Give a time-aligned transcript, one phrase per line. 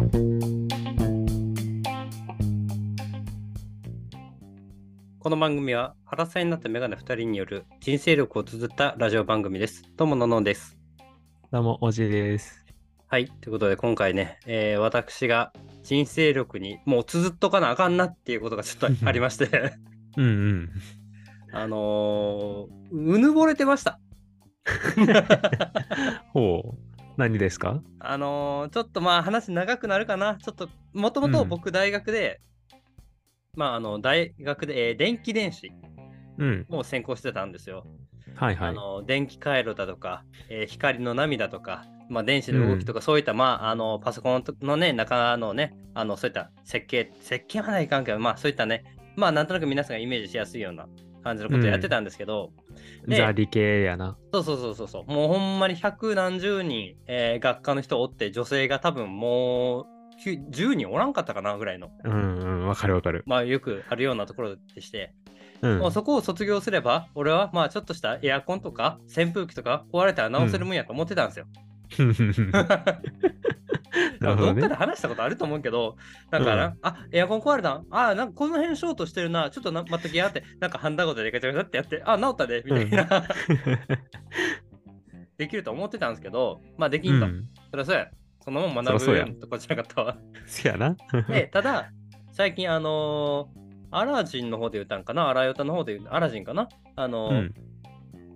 [0.00, 0.06] こ
[5.28, 9.82] の番組は原さんになったメガネ2人による人生力を綴ったラジオ番組です。
[9.98, 10.78] どうもののんです。
[11.52, 12.64] どうも、おじです。
[13.08, 13.26] はい。
[13.26, 15.52] ということで今回ね、えー私が
[15.82, 19.74] 人生力にもう綴っとかなあかんなっていうことがちょっとありまして、
[20.16, 20.70] うんうん。
[21.52, 24.00] あのーうぬぼれてました。
[26.32, 26.89] ほう。
[27.16, 27.82] 何ですか？
[27.98, 30.36] あのーちょっとまあ話長くなるかな。
[30.36, 32.40] ちょっと、もともと僕大学で、
[33.54, 35.70] まああの大学で、えー電気電子
[36.38, 36.66] うん。
[36.70, 37.86] を専攻してたんですよ。
[38.36, 38.68] はいはい。
[38.70, 48.82] あの電気回路だとか、えー光の波だとか、まあ、電子の動きとか、そういった、まあ、あのパソコンのね中のねあのそういった設計設計はないかんけど、まあ、そういったね
[49.14, 50.88] まあなんとなく皆さんがイメージしやすいような
[51.20, 52.50] 感じのことをやってたんですけど、
[53.06, 54.16] でザ理系やな。
[54.32, 59.86] そうそうそうそうそうもうほんまに百何十人、えー学科の人おって女性が多分もう
[60.22, 62.66] きゅ10人おらんかったかなぐらいのうんうん。
[62.66, 63.22] わかるわかる。
[63.26, 65.14] まあよくあるようなところでして、
[65.62, 65.78] うん。
[65.78, 71.46] もうそこを卒業すれば俺はまあちょっとしたエアコンとか扇風機とか壊れたら直せるもんやと思ってたんですよ。
[71.98, 72.80] なるほ
[74.20, 74.74] どねどっかで。
[74.74, 75.96] 話したことあると思うけど、
[76.30, 77.86] なんかな、うんあエアコン壊れたん？
[77.90, 83.06] あなんかこの辺ショートしてるな、ちょっとな待っときやって、なんかハンダゴテでガチャガチャってやって、あ治ったで、みたいな、
[85.38, 87.26] できると思ってたんですけど、まあできんと。
[87.26, 87.48] うん。
[87.70, 88.08] そりゃそうや。
[88.42, 90.16] そのまま学ぶやとこじゃなかったわ。
[90.46, 90.96] そやな。
[91.28, 91.90] で、ただ、
[92.32, 93.60] 最近、あのー
[93.92, 96.68] アラジンの方で言ったんかな、アラヨタの方で言う、アラジンかな？
[96.94, 97.54] あのーうん。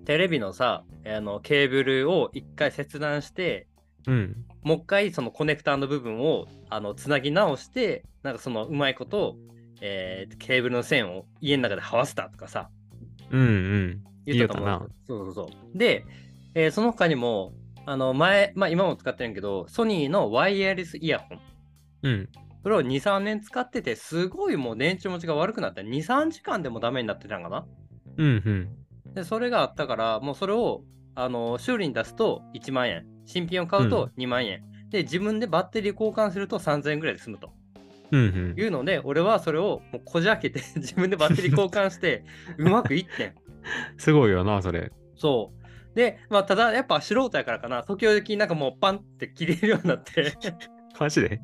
[0.04, 3.66] テレビのさ、あのケーブルを一回切断して、
[4.06, 4.44] うん。
[4.64, 9.36] もう一回そのコネクターの部分をあのつなぎ直して、なんかそのうまいこと、
[9.80, 12.70] えーケーブルの線を家の中で這わせたとかさ、
[13.30, 14.04] うんうん。
[14.26, 15.78] 言ってたと思うんですよそうそうそう。
[15.78, 16.04] で、
[16.54, 17.52] えーその他にも、
[17.86, 21.40] あの前、まあ今も使ってるけど、ソニーのワイヤレスイヤホン。
[22.02, 22.28] うん。
[22.62, 27.66] それを2、3年使ってて、すごいもう電池持ちが悪くなって、2、3時間でもダメになってたんかな。
[28.16, 29.14] うんうん。
[29.14, 30.82] で、それがあったから、もうそれを
[31.14, 34.62] あの修理に出すと1万円、新品を買うと2万円。
[34.90, 37.52] で、自分でバッテリー交換すると3000円ぐらいで済むと。
[38.12, 38.54] うんうん。
[38.56, 42.24] いうので、俺はそれをもうこじ開けて 自分でバッテリー交換して
[42.58, 43.34] うまくいってん。
[43.98, 44.92] すごいよな、それ。
[45.16, 45.96] そう。
[45.96, 50.32] で、まあ、ただやっぱ素人やからかな、時々なんかもうパンって切れるようになって、
[50.98, 51.40] マジで？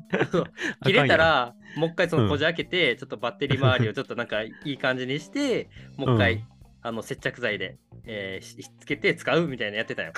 [0.83, 6.43] 切れたら、もう一回そのこじ開けて、ちょっとバッテリー周りをちょっとなんかいい感じにして、もう一回、うん
[6.83, 10.13] あの接着剤で、えーしひっつけて使うみたいなやってたよ。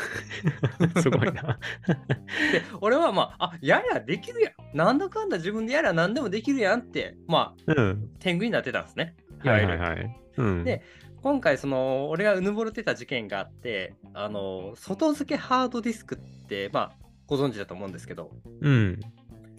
[1.02, 1.60] すごいな。
[2.52, 4.78] で、俺はまあ、あ、やりゃできるやん。
[4.78, 8.10] なんだかんだ自分でやりゃ何でもできるやんって、まあ、うん。
[8.20, 9.16] 天狗になってたんですね。
[9.44, 10.20] いわはいゆるはいはい。
[10.38, 10.64] うん。
[10.64, 10.82] で
[11.22, 16.98] 今回その俺がうぬぼれてた事件があってあの外付けハードディスクってまあ
[17.28, 19.00] ご存知だと思うんですけどうん。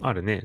[0.01, 0.43] あるね。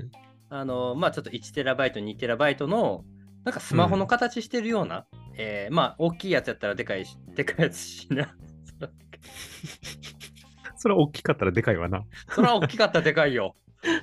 [0.48, 3.04] あのまあちょっと 1TB2TB の
[3.44, 5.06] なんかスマホの形してるような、
[5.40, 8.34] えーまあ大きいやつやったらでかいしでかいやつしな
[10.76, 12.04] それは大きかったらでかいわな。
[12.30, 13.54] それは大きかったらでかいよ、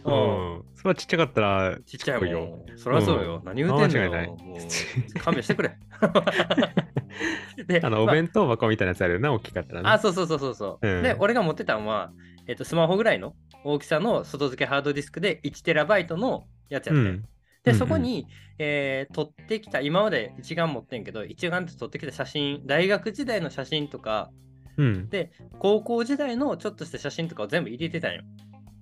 [0.06, 0.64] ううんん。
[0.76, 2.64] それはちっちゃかったらちっちゃいよ。
[2.76, 4.38] そりゃそうよ、うん何言うてんのよ
[5.20, 5.76] 勘弁してくれ
[7.66, 9.90] であの、おま弁当箱みたいなやつあるよな、大きかったらね。
[9.90, 10.88] あ、そうそうそうそうそう。
[10.88, 12.12] うんで、俺が持ってたのは、
[12.48, 13.34] えっと、スマホぐらいの
[13.64, 17.37] 大きさの外付けハードディスクで 1TB のやつやって。
[17.72, 17.74] うん。
[17.74, 18.28] で、うんうんそこに、
[18.60, 24.32] えー撮ってきた、今まで一眼持ってんけど、一眼で撮ってきた写真、大学時代の写真とか、
[24.78, 25.10] うん。
[25.10, 28.22] で、高校時代のちょっとした写真とかを全部入れてたんよ。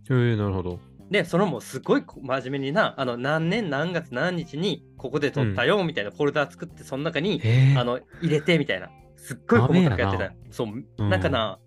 [0.10, 0.80] へえ、なるほど。
[1.10, 7.78] で、それもすごい真面目にな、あの、何年何月何日にここで撮ったよ、みたいなフォルダ作って、その中に、へえ。
[7.78, 8.90] あの、入れてみたいな。
[9.16, 10.34] すっごい細かくやってた。
[10.52, 11.60] そう、うんなんかな、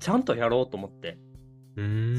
[0.00, 1.18] ちゃんとやろうと思って。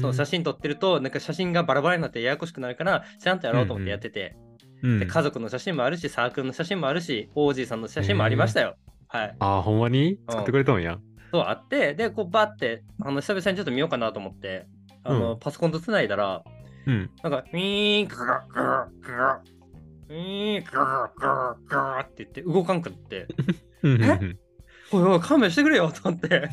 [0.00, 4.36] そう写真撮ってると、なんか写真がバラバラになってややこしくなるから、ちゃんとやろうと思ってやってて、
[4.82, 8.76] うんで家族の写真もあるし、サークルの写真もあるし、オージーさんの写真もありましたよ。
[9.08, 9.36] はい。
[9.38, 10.18] あー、ほんまに？
[10.28, 10.98] 作ってくれたんや。
[11.32, 14.66] そうあって、で、こうバって、あの久々にちょっと見ようかなと思って、
[15.02, 16.44] あの、うんパソコンとつないだら、
[16.86, 17.10] うん。
[17.22, 19.42] なんか、ウィーン、グラグラグラ、
[20.08, 23.26] ウィーン、グラグラグラって言って動かんくって、
[23.82, 24.38] うんうんうん
[24.92, 26.48] おいおい、勘弁してくれよと思って。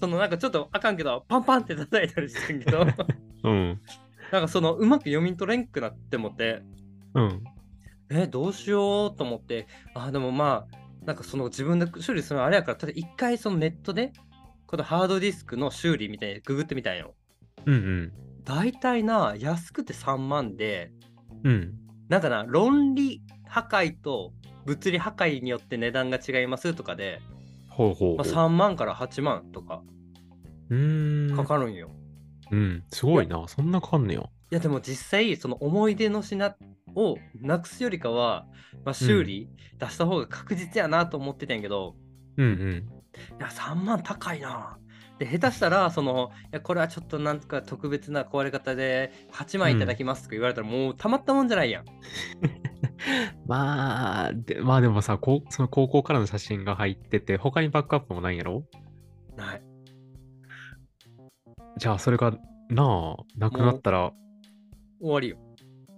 [0.00, 2.86] そのなんかちょっとあかんけど、パンパンって叩いたりしてんけど、
[3.44, 3.80] うん。
[4.32, 6.62] なんかそのうまく読み取れんくなってもって、
[7.14, 7.44] うん。
[8.08, 14.12] え、どうしようと思って、あ、でもまあ、なんかその自分で処理するのあれやから、ただ一回そのネットで、
[14.66, 17.14] このハードディスクの修理みたいにググってみたんよ。
[17.66, 18.12] うんうん。
[18.44, 20.92] 大体な、安くて3万で、
[21.44, 21.74] うん。
[22.08, 24.32] なんかな、論理破壊と
[24.64, 27.20] 物理破壊によって値段が違いますとかで、
[27.80, 28.16] ほうほう。
[28.18, 29.82] まあ、3万から8万とか
[30.68, 31.36] うーん。
[31.36, 31.90] かかるんよ。
[32.50, 32.84] うん。
[32.90, 33.48] すごいな。
[33.48, 34.20] そんなかかんねや。
[34.20, 36.54] いやでも実際その思い出の品
[36.94, 38.46] をなくすよりかは、
[38.84, 39.48] まあ、修理
[39.78, 41.94] 出した方が確実やなと思ってたんやけど、
[42.36, 42.88] うんうん。
[43.38, 44.78] いや3万高いな。
[45.18, 51.84] で下手したらそのいやこれはちょっとなんとか特別な壊れ方で8万いただきますとか言われたら、もうたまったもんじゃないやん。
[53.46, 58.64] まあ、でまあでもさ、こうその高校からの写真が入ってて、他にバックアップもないんやろ？
[59.36, 59.62] ない。
[61.78, 62.32] じゃあ、それが、
[62.68, 64.12] なあ、なくなったら、
[65.00, 65.38] 終わりよ。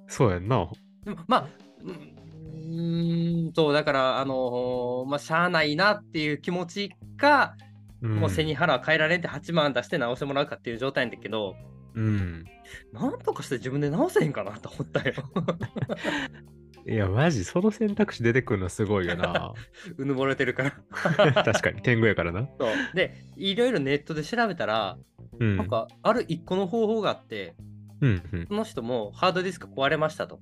[0.07, 0.69] そうやんな。
[1.05, 1.49] でもまあ
[1.83, 7.57] うーんとだからあのーまあしゃあないなっていう気持ちか、
[8.01, 11.57] うん、もう背に腹は変えられんって8万出して直してもらうかっていう状態なんだけど
[11.95, 12.45] うん。
[12.93, 15.15] なんとかして自分で直せへんかなと思ったよ。
[16.87, 19.53] いや、マジ、その選択肢出てくるのすごいよな。
[19.97, 20.73] うぬぼれてるから。
[21.45, 22.49] 確かに、天狗やからな。
[22.59, 24.99] そうでいろいろネットで調べたら、
[25.39, 25.57] うん。
[25.57, 27.55] なんかある一個の方法があって
[28.01, 28.47] うんうん。
[28.47, 30.41] その人もハードディスク壊れましたと。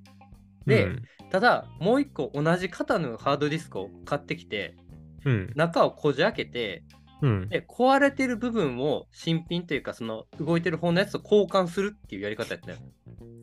[0.65, 1.01] で、うん
[1.31, 4.75] ただもう一個同じ型のハードディスクを買ってきて
[5.23, 5.51] うん。
[5.55, 6.83] 中をこじ開けて
[7.21, 7.49] うん。
[7.49, 12.77] で壊れてる部分を新品というかその動いてる方のやつと交換するっていうやり方やったよ。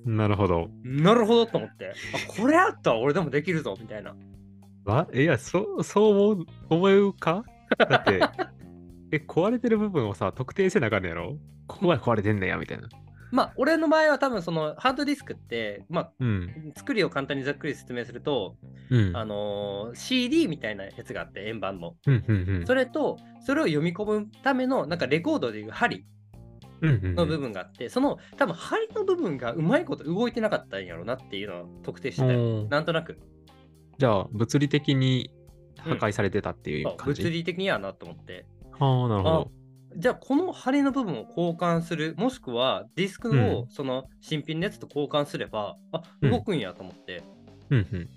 [0.04, 0.69] なるほど。
[0.84, 1.92] なるほどと思ってあ
[2.40, 2.92] これあった？
[2.92, 4.14] ら俺でもできるぞみたいな。
[4.84, 5.06] わ？
[5.12, 7.44] いや、そそう思う思うか？
[7.78, 8.20] だって、
[9.12, 11.36] え、壊れてる部分をさ、特定せなあかんねやろ？
[11.66, 12.88] ここが壊れてんねや、みたいな。
[13.30, 16.72] まあ俺の場合は多分そのハードディスクってまあうん。
[16.76, 18.56] 作りを簡単にざっくり説明すると、
[18.90, 19.16] うん。
[19.16, 21.94] あのー CD みたいなやつがあって円盤の。
[22.06, 22.66] うんうんうん。
[22.66, 26.04] それとそれを読み込むためのなんかレコードでいう針
[26.80, 32.38] うんうんうんの部分があって、その多分針の部分がうまいこと動いてなかったんやろなっていうのを特定してたよ。
[32.38, 33.19] うんなんとなく
[33.98, 35.32] じゃあ、物理的に
[35.78, 38.46] 破壊されてたっていう感じ、物理的にやなと思って。
[38.78, 39.50] ああ、なるほど。
[39.96, 46.31] じゃあこの針の部分を交換するもしくはディスクをその新品のやつと交換すれば、あうん。
[46.31, 47.23] 動くんやと思って、
[47.70, 48.08] うんうん。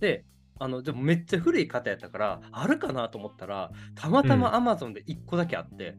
[0.00, 0.24] で
[0.58, 5.96] あのでもめっちゃ古い型やったからあるかなと思ったらたまたま Amazon で1個だけあって、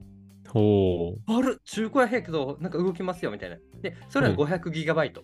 [0.48, 1.22] ほう。
[1.32, 3.58] ある中古やへんけどなんか動きますよみたいな。
[3.82, 4.40] でそれはうん。
[4.40, 5.22] 500GB、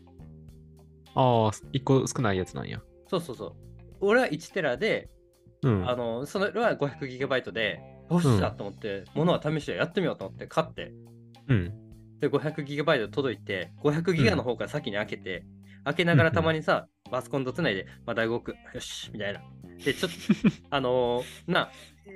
[1.15, 2.81] ああ、一個少ないやつなんや。
[3.07, 3.53] そうそうそう。
[4.01, 5.09] 俺は1テラで、
[5.61, 5.89] うん。
[5.89, 7.79] あのそれは 500GB で
[8.09, 10.93] よっしゃと思って、物は試しでやってみようと思って買って。
[11.47, 11.73] うん。
[12.19, 15.45] で 500GB 届いて 500GB の方から先に開けて、
[15.83, 19.41] 開けながらたまにさ、パソコンとつないでまだ動くよしみたいな。
[19.83, 20.17] でちょっと
[20.69, 21.69] あのーな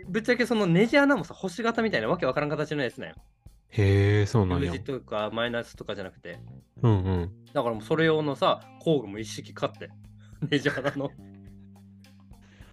[0.10, 3.16] ぶっちゃけそのネジ穴もさ星型みたいなわけわからん形のやつなんよ。
[3.70, 4.82] へえ、そうなん U や字。
[4.82, 6.40] とかマイナスとかじゃなくて。
[6.82, 7.32] うんうん。
[7.54, 9.90] だからもうそれ用のさ工具も一式買って。
[10.50, 11.10] ネジ穴の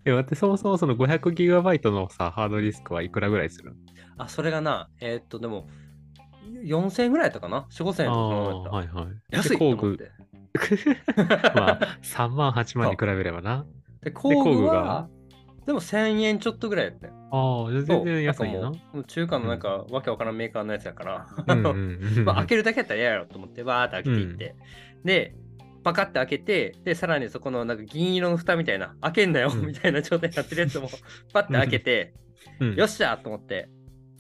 [0.05, 3.75] え、待って、そもそもその 500GB のさ、ハードディスクはいくらぐらいする
[4.17, 5.67] あそれがなえーっとでも
[6.63, 9.07] 4000円ぐらいやったかな？4 5千円あとあかはいはい。
[9.31, 10.11] 安いと工具。
[11.55, 13.67] まあ、3万、8万に比べればな。
[14.03, 15.09] で工具工具はが
[15.67, 18.71] でも1000円ちょっとぐらいやったよああ、全然安いな。
[18.71, 22.23] もう中華のなんか、わけわからんメーカーのやつやから、うんうんうん。
[22.25, 24.57] まあ、開けるだけやったら嫌やろと思って、わーって開けていって、
[25.05, 25.35] で、
[25.85, 30.89] パカッて開けて、で、さらにそこのなんか銀色の蓋みたいな、開けんなよ、うんみたいな状態になってるやつも、
[31.33, 32.15] パッて開けて、
[32.61, 33.69] うんよっしゃと思って、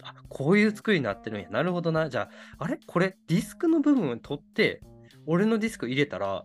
[0.03, 1.49] あこういう作りになってるんや。
[1.51, 2.09] なるほどな。
[2.11, 2.29] じゃ
[2.59, 2.79] あ、あれ？
[2.87, 4.81] これディスクの部分を取って、
[5.27, 6.45] 俺のディスク入れたら、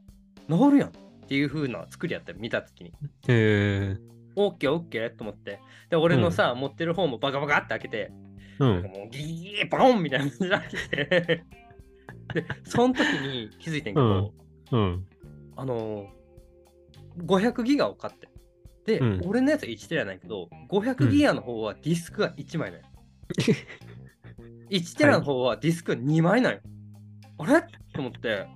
[0.49, 0.91] 治るやんっ
[1.27, 2.91] ていう風な作りやったよ、見たときに。
[2.91, 2.93] へ
[3.27, 3.97] え。
[4.35, 5.59] オッケーオッケーと思って。
[5.89, 8.11] で、俺のさ、持ってる方もバカバカって開けて、
[8.59, 8.69] うん。
[8.83, 11.43] もうギギーボンみたいな感じで開けて。
[12.33, 14.33] で、その時に気づいてんけど、
[14.71, 15.05] うん。
[15.59, 18.29] あのー、500ギガを買って。
[18.85, 22.87] で、うん俺のやつは1テラなんやけど、500ギガの方はディスクが1枚なんよ。
[24.69, 26.59] 1テラの方はディスクが2枚なんよ。
[27.39, 27.61] あれ？
[27.93, 28.47] と思って、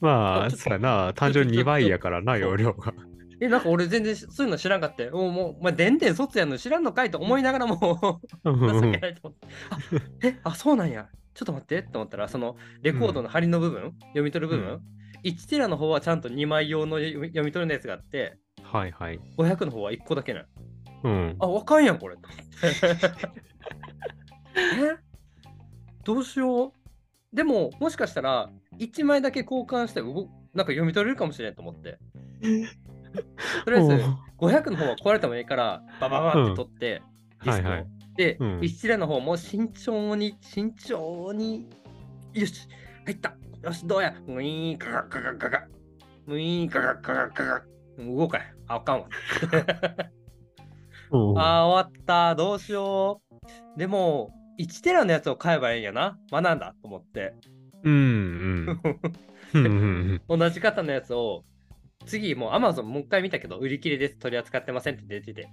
[0.00, 1.12] まあ、そうやな。
[1.14, 2.92] 単純に2倍やからな、容量が。
[3.40, 9.46] え、なんか俺全然そういうの知らんかって、おうもう、お前、でんでん卒やんの知らんのかいと思いながらも、うんうんうん情けないと思って。
[9.70, 9.78] あ
[10.26, 11.08] え、あ、そうなんや。
[11.34, 14.80] ちょっと待ってって思ったら、そのレコードの針の部分、読み取る部分、うん
[15.24, 19.20] 1テラの方はちゃんと2枚用の読み取るのやつがあって、はいはい。
[19.36, 20.44] 500の方は1個だけな
[21.04, 21.36] うん。
[21.38, 22.16] あ、わかんやん、これ。
[24.54, 24.96] え？
[26.04, 26.72] どうしよう？
[27.36, 31.98] でも、もしかしたら、1枚だけ交換して動なんか読み取れるかもしれんと思って。
[33.64, 33.92] とりあえず、
[34.38, 37.02] 500の方は壊れてもいいから、バババって取って、
[37.44, 37.70] ディスクを。
[37.70, 37.86] はいはい
[38.16, 41.68] で、うん1テラの方も慎重に、慎重に、
[42.34, 42.68] よし、
[43.04, 43.34] 入った。
[43.62, 44.14] よし、どうや？
[44.26, 45.68] ウィーン、ガガガガガガ。
[46.26, 47.62] ウィーン、ガガガガガガ。
[47.98, 48.44] 動かへん。
[48.66, 49.08] あ、あかんわ。
[51.12, 52.34] うん あー、終わった。
[52.34, 53.22] どうしよ
[53.76, 53.78] う。
[53.78, 56.18] でも、1テラのやつを買えばいいんやな。
[56.30, 57.34] 学んだと思って。
[57.84, 58.80] うん
[59.54, 60.22] うん。
[60.28, 61.44] 同じ型のやつを、
[62.06, 65.48] 次もう Amazon もう一回見たけど、売り切れです、取り扱ってませんって出てて、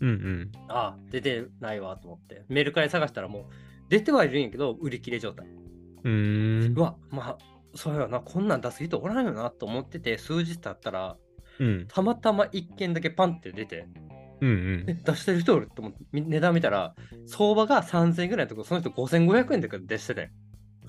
[0.00, 0.52] うんうん。
[0.68, 3.44] ああ、出てないわと思って、メルカリ探したらもう
[3.88, 5.48] 出てはいるんやけど、売り切れ状態。
[6.04, 6.80] うーんう。
[6.82, 7.38] わ、まあ、
[7.74, 11.16] そうやな、こんなん出す人おらんよなと思ってて、数日経ったら、
[11.60, 13.86] うんたまたま1件だけパンって出て、
[14.40, 16.94] うんえ、出してる人おると思って、み値段見たら、
[17.26, 20.30] 相場が3000円ぐらいのところ、その人5500円で出してて、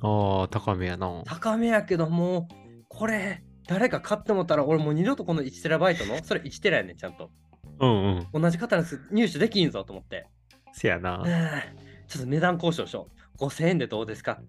[0.01, 1.23] ああ、高めやな。
[1.25, 7.31] 高めやけど、もう、これ、誰か買ってもったら、俺もう二度とこの 1TB の、それ 1TB やねん、ちゃんと。
[7.79, 8.41] うんうん。
[8.41, 10.27] 同じ方の入手できんぞと思って、
[10.73, 11.23] せやな。
[11.25, 13.07] えーちょっと値段交渉しよ
[13.39, 13.43] う。
[13.45, 14.39] 5000円でどうですか？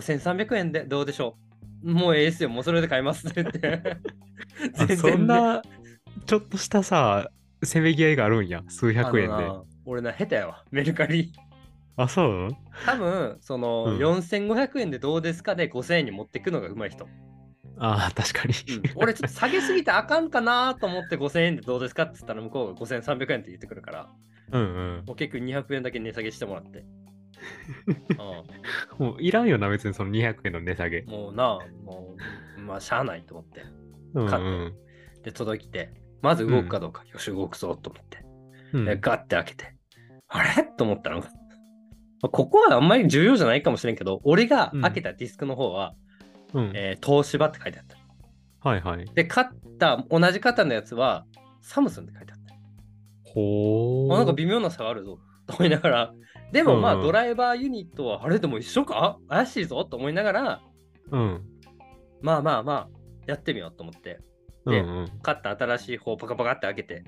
[0.00, 1.36] ?5300 円でどうでしょ
[1.82, 1.92] う？
[1.92, 3.96] もうええですよ、もうそれで買いますって言って。
[4.78, 5.62] あそんねな、
[6.26, 7.30] ちょっとしたさ、
[7.62, 8.62] せめぎ合いがあるんや。
[8.68, 9.50] 数百円で。
[9.84, 11.32] 俺な、下手やわ、メルカリ。
[11.96, 12.48] あ、そう？
[12.86, 17.06] 多分、その、うん4500円でどうですかで5000円に持ってくのがうまい人。
[17.78, 18.54] ああ、確かに。
[18.94, 24.08] 俺ちょっと下げすぎてあかんかなと思って5000円でどうですかって言ったら向こうが5300円って言ってくるから、
[24.52, 24.64] うんう
[25.02, 25.04] ん。
[25.06, 26.84] もう結構200円だけ値下げしてもらって。
[28.98, 31.00] うもういらんよな、別にその200円の値下げ。
[31.02, 32.14] ん、もうな、も
[32.58, 33.64] う、まあ、しゃあないと思って。
[34.14, 34.74] うん買っうん。
[35.22, 38.18] で、届きて、まず動くかどうか、よし、動くぞと思って。
[38.72, 39.74] うんで、ガッて開けて、
[40.28, 40.64] あれ？
[40.76, 41.22] と思ったの。
[42.22, 45.94] ここはあんまり重要じゃないかもしれんけど、俺が開けたディスクの方は、
[46.52, 48.68] うんえー東芝って書いてあった。
[48.68, 49.04] はいはい。
[49.14, 49.46] で、買っ
[49.78, 51.26] た同じ型のやつは、
[51.60, 52.54] サムスンって書いてあった。
[53.24, 54.14] ほー。
[54.14, 56.14] あなんか微妙な差があるぞと思いながら、
[56.54, 59.18] でもまあ、うんうんドライバーユニットはあれでも一緒か？
[59.28, 60.62] 怪しいぞと思いながら、
[61.10, 61.42] うん。
[62.22, 62.88] まあまあまあ、
[63.26, 64.20] やってみようと思って、
[64.64, 65.08] でうんうん。
[65.20, 67.04] 買った新しい方をパカパカって開けて、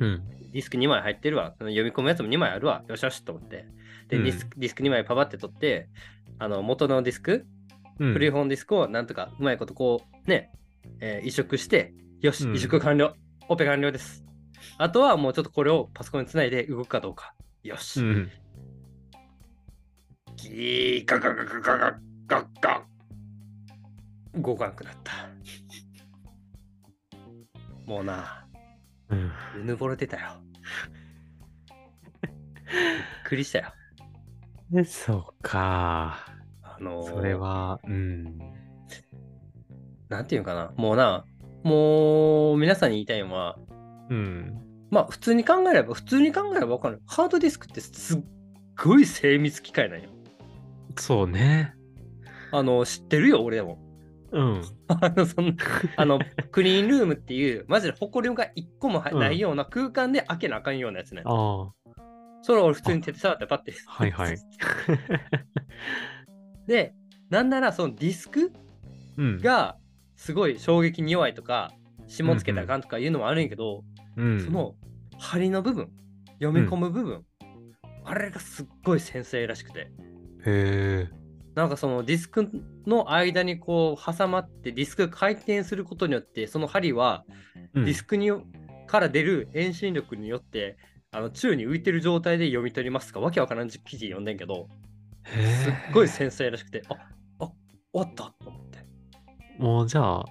[0.00, 0.22] うん。
[0.52, 3.66] ディスク2枚入ってるわ、読み込むやつも2枚あるわ、よしよしと思って、
[4.08, 5.90] で、うんディスクディスク2枚パパって取って、
[6.38, 7.44] あの元のディスク、
[7.98, 8.12] うん。
[8.14, 10.50] 古い本ディスクをなんとかうまいことこうね、
[11.00, 11.92] えー移植して、
[12.22, 13.12] よし、うん移植完了、
[13.50, 14.24] オペ完了です。
[14.78, 17.34] あとはもうちょっとこれをパソコンにつないで動くかどうか。
[17.62, 18.00] よし。
[20.44, 20.54] うん。
[20.54, 22.86] ギーガガガガガガガガ
[24.36, 25.12] 動かなくなった。
[27.86, 28.46] もうな、
[29.08, 29.32] うん。
[29.60, 30.28] うぬぼれてたよ。
[32.22, 32.32] びっ
[33.24, 33.72] くりしたよ。
[34.70, 36.18] でそうか。
[36.62, 38.38] あのーそれは、うん。
[40.10, 40.72] なんていうのかな。
[40.76, 41.24] もうな、
[41.64, 43.58] もう皆さんに言いたいのは、
[44.10, 44.60] うん。
[44.90, 47.02] まあ普通に考えれば、普通に考えれば分かる。
[47.06, 48.22] ハードディスクってすっ
[48.76, 50.10] ごい精密機械なんよ。
[50.98, 51.74] そうね。
[52.52, 53.78] あの、知ってるよ、俺でも。
[54.32, 54.62] うん。
[54.88, 55.54] あの、そんな、
[55.96, 61.22] あの、クリーンルームっていう、マジで埃が一個もないような空間で開けなあかんようなやつね。
[61.24, 61.70] あ
[62.42, 63.74] それを俺普通に手で触ってパッて。
[63.86, 63.90] あ。
[63.90, 64.38] はいはい。
[66.66, 66.94] で、
[67.30, 68.52] なんならそのディスク
[69.16, 69.38] うん。
[69.40, 69.76] が
[70.14, 71.72] すごい衝撃に弱いとか、
[72.06, 73.84] 霜つけたらあかんとかいうのもあるんやけど、
[74.16, 74.74] うん、その
[75.18, 75.90] 針の部分、
[76.40, 77.24] 読み込む部分、
[78.04, 79.90] あれがすっごい繊細らしくて。
[80.46, 81.18] へえ。
[81.54, 82.48] なんかそのディスク
[82.86, 87.24] の間にこう挟まってディスクが回転することによってその針は
[87.74, 88.30] うんディスクに
[88.86, 90.76] から出る遠心力によって
[91.10, 93.20] あの宙に浮いてる状態で読み取りますとか？
[93.20, 94.68] わけわからん記事読んでんけど
[95.24, 96.94] すっごい繊細らしくてあ
[97.40, 97.50] あ
[97.92, 98.78] 終わったと思って
[99.58, 100.24] もうじゃあ、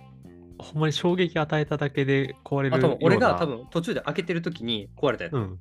[0.60, 2.98] ほんまに衝撃与えただけで壊れるような。
[3.02, 5.60] 俺が多分途中で開けてる時に壊れたやつ、うんうん。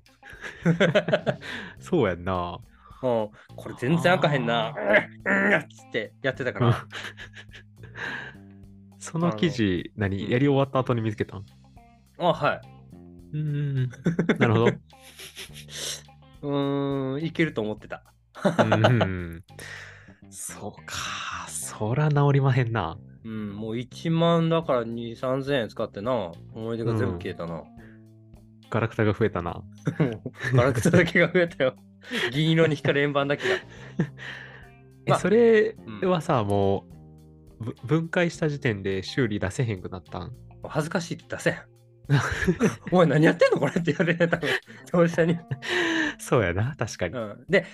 [1.81, 2.59] そうやんな。
[3.57, 4.75] これ全然開かへんな。
[5.25, 5.55] うん。
[5.55, 6.87] っつってやってたから
[8.99, 11.45] その記事、何やり終わった後に見つけたん。
[12.19, 12.61] あはい
[13.35, 13.91] うん。
[14.39, 14.71] なるほ
[16.43, 17.13] ど。
[17.15, 17.25] うん。
[17.25, 18.03] いけると思ってた
[18.59, 19.45] うん。
[20.31, 21.49] そうか。
[21.49, 22.73] そら治りまへん。
[22.73, 22.99] な。
[23.25, 27.65] うん、もう1万だから2、3000円使ってな、思い出が全部消えたな。
[28.71, 29.63] ガラクタが増えたな。
[30.55, 31.75] ガラクタだけが増えたよ。
[32.33, 33.55] 銀色に光る円盤だけが。
[35.07, 36.87] え、まあそれはさ、も
[37.61, 40.33] う、ぶ分解した時点で修理出せへんくなったん？
[40.65, 41.57] 恥ずかしいって出せん。
[42.93, 44.43] おい、何やってんのこれって言われたの。
[44.91, 45.39] 当事者に、
[46.19, 47.15] そうやな、確かに。
[47.15, 47.45] うん。
[47.49, 47.65] で、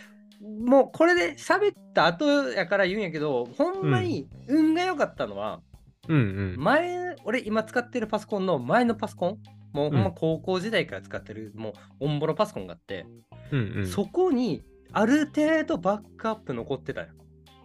[0.41, 5.61] もうこれで喋った後やから言うんやけど、ほんまに運が良かったのは、
[6.09, 6.57] うんうん。
[6.59, 9.39] 前、俺今使ってるパソコンの前のパソコン、
[9.73, 13.07] もううん高校時代から使ってる、もうオンボロパソコンがあって、
[13.51, 14.63] うんうん、そこに
[14.93, 17.09] ある程度バックアップ残ってたよ。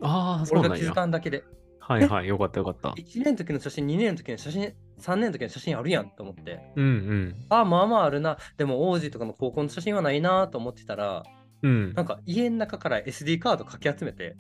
[0.01, 0.93] ああ、そう俺が気づ。
[0.93, 1.43] かんだけで。
[1.79, 2.89] はいはい、よかったよかった。
[2.99, 6.73] 1年の時の写真、2年の時の写真、3年の時の写真あるやんと思って。
[6.75, 8.37] うんあ、まあまああるな。
[8.57, 11.23] でも王子とかの高校の写真はないなと思ってたら、
[11.61, 11.71] うん。
[11.71, 11.93] うん。
[11.93, 14.37] なんか家の中から SD カードかき集めて、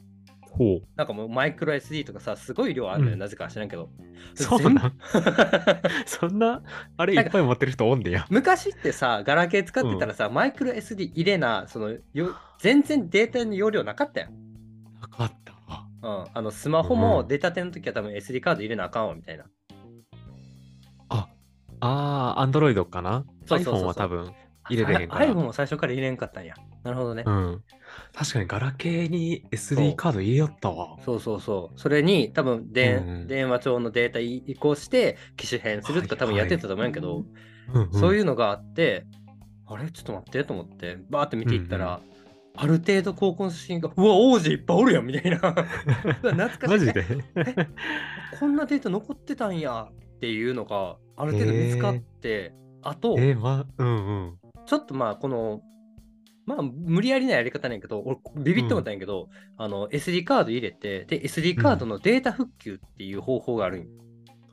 [0.57, 0.87] ほう。
[0.95, 3.89] なんかもうマイクロ SD とかさ、すごい量あるのよ、うんなぜか知らんけど。
[4.33, 6.63] そうなん全 そんな、
[6.97, 8.25] あれいっぱい持ってる人おんねや。
[8.29, 14.29] 昔ってさ、ガラケー使ってたらさ、マイクロ SD 入れな、そのよ全然データの容量なかったよ。
[15.01, 15.85] なかったわ。
[16.01, 19.45] うん、あのスマホも出たての時は多分 SD カード入れなあかんわみたいな。
[21.09, 21.27] あ、
[21.79, 23.25] あー、アンドロイドかな？
[23.45, 24.33] そうそうそうそう ?iPhone は多分
[24.69, 25.25] 入れれへんから。
[25.25, 26.55] あ iPhone も最初から入れんかったんや。
[26.87, 27.23] なるほどね。
[27.25, 27.63] うん。
[28.13, 30.95] 確かにガラケーに SD カード入れよったわ。
[31.03, 31.79] そうそうそう。
[31.79, 37.25] それに多分で、うんうん電話帳のデータ移行して機種変するとか多分やってたと思うんやけど、
[37.73, 39.05] うんそうういうのがあって、
[39.65, 39.91] あれ？
[39.91, 41.99] ちょっと待ってと思って、バーって見ていったら、
[42.55, 45.37] ある程度高校の写真が、うわ、王子いっぱいおるやんみたいな。
[46.23, 46.67] 懐かしい。
[46.67, 46.69] ん。
[46.69, 47.03] マジで？
[48.39, 54.37] こんなデータ残ってたんやっていうのがある程度見つかって、あと、えー、ま、うんうん。
[54.65, 55.61] ちょっとまあこの
[56.47, 59.27] まあ無理やりなやり方なんやけど俺ビビって思ったんやけど、
[59.57, 63.87] あの SD カード入れてで SD カードのデータ復旧っていう方法があるんよ。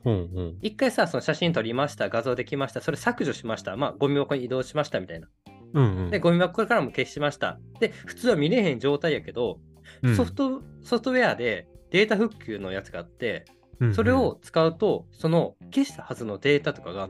[0.03, 0.57] うんうん。
[0.61, 3.77] 一回さその写真撮りました画像できましたそれ削除しました。
[3.77, 5.29] まあゴミ箱に移動しましたみたいな。
[5.73, 6.09] うんうん。
[6.11, 7.59] でゴミ箱からも消しました。
[7.79, 9.61] で普通は見れへん状態やけど、
[10.03, 10.15] うん。
[10.17, 13.45] ソフトソフトウェアでデータ復旧のやつがあって
[13.79, 13.95] うんうん。
[13.95, 17.07] それを使うとその消したはずのデータとかが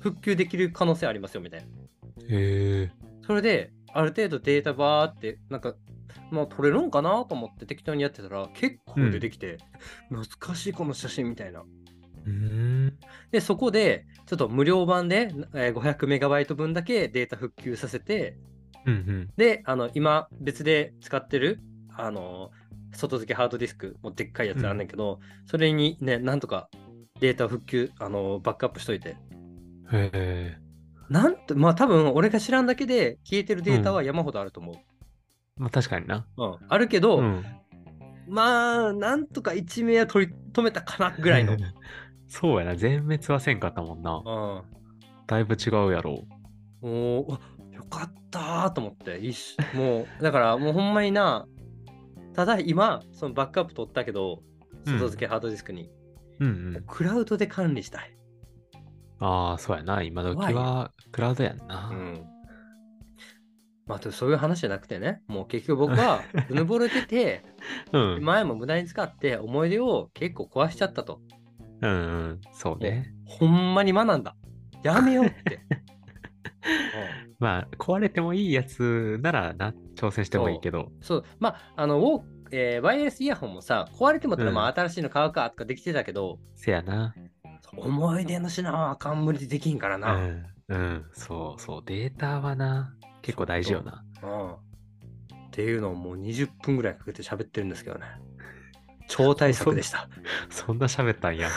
[0.00, 1.66] 復旧できる可能性ありますよみたいな。
[2.28, 2.92] へえ。
[3.26, 5.74] それで、ある程度データバーって、なんか、
[6.30, 9.58] まあ、撮れるんかなと思って適当にやってたら、結構出てきて、
[10.08, 11.64] 懐かしいこの写真みたいな。
[13.30, 18.36] で、そこで、ちょっと無料版で、えー500メガバイト分だけデータ復旧させて、
[18.84, 19.30] うんうん。
[19.36, 21.60] で、あの、今、別で使ってる、
[21.96, 22.50] あの、
[22.92, 26.68] 外付けハードディスク、もうでっかいやつあんねんけど、それにね、なんとか
[27.20, 30.65] データ復旧、あの、バックアップしといて、へえ。
[31.08, 34.74] なんと、まあ多分、俺が知らんだけで消えてるデータは山ほどあると思う。
[35.56, 36.26] まあ確かにな。
[36.36, 37.44] うん、あるけど、うん。
[38.28, 41.56] まあ、なんとか一命は取り留めたかなぐらいの。
[42.26, 42.74] そうやな。
[42.74, 44.22] 全滅はせんかったもんな。
[44.24, 44.62] うん。
[45.26, 46.24] だいぶ違うやろ
[46.80, 47.40] もう、うわ
[47.72, 49.20] よかったーと思って、
[49.74, 51.46] もう、だからもうほんまにな、
[52.34, 54.42] ただ今、そのバックアップ取ったけど、
[54.84, 55.90] うん外付けハードディスクに、
[56.38, 56.44] う。
[56.44, 56.84] うんうん。
[56.86, 58.16] クラウドで管理したい。
[59.20, 60.02] ああ、そうやな。
[60.02, 61.90] 今時はクラウドやんな。
[61.92, 62.26] うん。
[63.86, 67.42] まあ、そういう話じゃなくてね、もう結局僕は、 うぬぼれてて、
[67.92, 68.24] うん。
[68.24, 71.20] 前も無駄に使って思い出を結構壊しちゃったと。
[71.82, 71.94] うんう
[72.32, 72.40] ん。
[72.52, 73.14] そうね。
[73.24, 74.36] ほんまに学んだ。
[74.82, 75.56] やめようって。
[75.56, 75.58] う
[77.32, 80.90] んまあ、壊れてもいいやつならな、挑戦してもいいけど。
[81.00, 87.14] そう、まあ、あの、ウォーえーワイヤレスイヤホンもさ、壊れてもったら、うんまあ、新しいの買うかとかできてたけど、せやな。
[87.76, 90.12] 思い出の品はあかん無理でできんからうな。
[90.14, 90.46] ん。
[90.68, 91.04] うん。
[91.12, 91.82] そうそう。
[91.84, 94.04] データはな、結構大事よな。
[94.22, 94.66] うん
[95.56, 98.04] っていうのをもう20分ぐらいかけて喋ってるんですけどね。
[99.08, 100.06] 超大作でした。
[100.50, 101.48] そんな喋ったんや。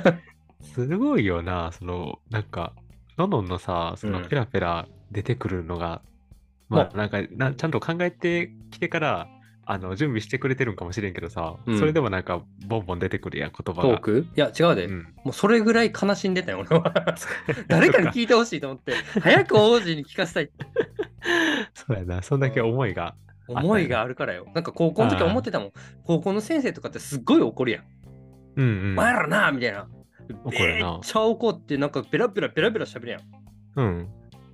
[0.62, 2.72] すごいよな、その、なんか、
[3.18, 6.00] ののんのさ、そのうんペラペラ出てくるのが、
[6.70, 9.28] ままあ、なんかな、ちゃんと考えてきてから、
[9.66, 13.88] あの、準備してくれてるんかもしれんけどさ、うんそれでもなんか、ボンボン出てくるやん、言葉が。
[13.88, 14.26] トーク？
[14.36, 15.02] いや、違うで、うん。
[15.24, 16.92] もうそれぐらい悲しんでたよ、俺は。
[17.68, 20.50] 誰かに聞いてほしいと思って、早く王子に聞かせたい
[21.74, 23.14] そうやな、そんだけ思いが。
[23.46, 24.46] 思いがあるからよ。
[24.54, 25.72] なんか高校の時思ってたもん。
[26.04, 27.84] 高校の先生とかってすっごい怒るやん。
[28.56, 28.92] うんうん。
[28.92, 29.86] お前らなみたいな。
[30.44, 33.20] 怒るなめっちゃ怒って、なんかペラペラペラペラ喋るやん。
[33.76, 34.08] うん。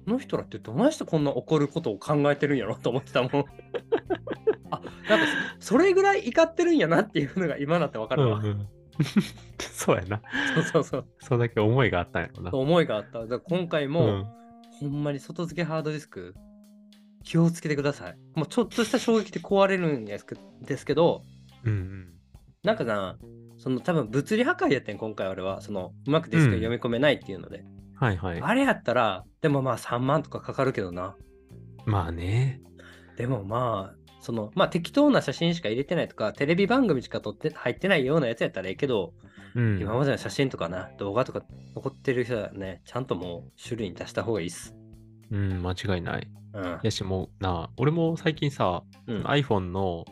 [0.04, 2.76] この人らってどないしてこんな怒ることを考えてるんやろ？
[2.76, 3.30] と思ってたもん。
[4.70, 5.26] あ、なんか
[5.58, 8.38] そそれぐらい怒ってるんやなっていうのが今なってわかるわ。
[8.38, 8.68] うんうん
[9.60, 10.20] そうやな。
[10.54, 11.06] そうそうそう。
[11.20, 12.50] そんだけ思いがあったんやろな。
[12.52, 13.20] 思いがあった。
[13.20, 14.26] だから今回も、うん
[14.80, 16.34] ほんまに外付けハードディスク
[17.22, 18.18] 気をつけてください。
[18.34, 21.22] もうちょっとした衝撃で壊れるんですけですけど、
[21.64, 22.08] うんうん。
[22.64, 23.18] なんかな、
[23.58, 25.60] その多分物理破壊やってん、今回俺は。
[25.60, 27.62] そのうまくディスク読み込めないっていうので。
[28.00, 28.40] はいはい。
[28.40, 31.16] あれやったら、でもまあ3万とかかかるけどな。
[31.84, 32.62] まあね。
[33.16, 39.12] でもまあ、そのまあ適当な写真しか入れてないとか、テレビ番組しか撮って入ってないようなやつやったらええけど、
[39.54, 39.78] うん。
[39.78, 41.42] 今までの写真とかな、動画とか
[41.74, 44.74] 残ってる人はね、ちゃんともう種類に出した方がいいっす。
[45.30, 46.26] うん、間違いない。
[46.54, 46.78] うん。
[46.82, 49.22] やしもうな、俺も最近さ、うん。
[49.24, 50.06] iPhone の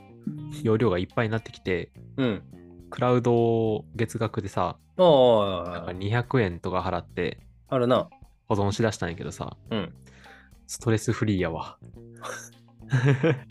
[0.62, 2.42] 容量がいっぱいになってきて、うん。
[2.90, 8.08] クラウド月額でさ、おなんかー、200円とか払ってあるな。
[8.48, 9.92] 保存しだしたんやけどさ、うん。
[10.66, 11.78] ストレスフリーやわ。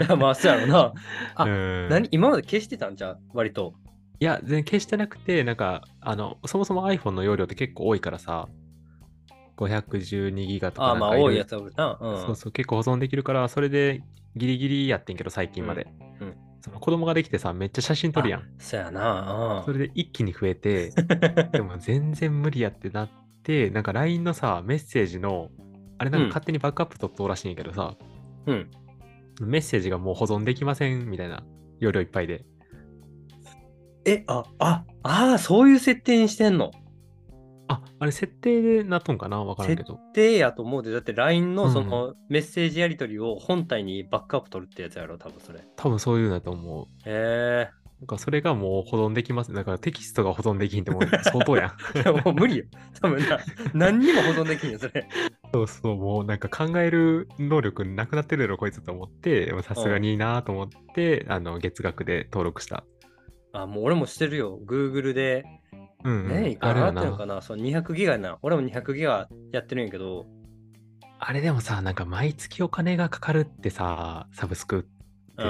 [0.02, 0.94] いや、まあ、そうやろな。
[1.36, 3.20] あうん何今まで消してたんじゃう？
[3.34, 3.74] 割と。
[4.20, 8.48] いや、全然消してなくて、なんか、あの、そもそも iPhone の容量って結構多いからさ、
[9.58, 11.98] 512ギガとかああ、まあ、多いやつはおるな。
[12.00, 12.18] うん。
[12.18, 14.02] そうそう、結構保存できるから、それで
[14.36, 15.88] ギリギリやってんけど、最近まで。
[16.22, 18.44] うんその子供ができてさ、めっちゃ写真撮るやん。
[18.58, 19.62] そやな。
[19.64, 20.92] それで一気に増えて、
[21.54, 23.10] でも全然無理やってなっ
[23.48, 25.50] て、なんか LINE のさ、メッセージの、
[25.98, 27.96] あれなんか勝手にバックアップ取っとうらしいんやけどさ、
[28.46, 28.70] うん。
[29.40, 31.44] メッセージがもう保存できませんみたいな、
[31.80, 32.46] 容量いっぱいで。
[34.06, 36.72] え、あ、あ、ああ、そういう設定にしてんの？
[37.70, 39.44] あ、あれ設定でなっとんかな？
[39.44, 40.00] わからんけ設ど。
[40.14, 45.60] 定やと思うで、だって LINE うんのそのメッセージやり取りを本体にバックアップ取るってやつやろ、多分それ。
[45.60, 46.88] へ多分そういうのだと思う。
[47.06, 47.70] え。
[48.00, 49.52] なんかそれがもう保存できます。
[49.54, 51.98] だからテキストが保存できんってもう相当やん。
[51.98, 52.66] い やもう無理よ。
[53.02, 53.40] 多分な、
[53.74, 55.08] 何にも保存できんよ、それ。
[55.52, 62.84] そうそう、もうなんか考える能力なくなってるやろ、こいつと思って、さすがにいいなと思って、あの、月額で登録した。
[63.54, 64.60] あ、もう俺もしてるよ。
[64.64, 65.46] Google で。
[66.04, 66.28] うん、うん。
[66.28, 67.36] ね、いくら払ってるのかな？
[67.36, 68.38] なそう、200ギガな。
[68.44, 70.28] 俺も200ギガやってるんやけど、
[71.20, 74.97] あれでもさ、なんか毎月お金がかかるってさ、サブスクって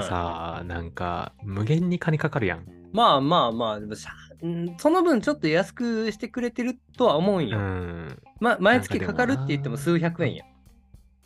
[0.02, 2.64] さ、なんか無限に金かかるやん。
[2.92, 4.10] まあまあまあ、でもさ
[4.42, 7.58] うんその分ちょっと安くしてくれてるとは思うんうよ。
[7.58, 8.18] ん。
[8.40, 10.44] まあ、毎月かかるって言っても数百円や。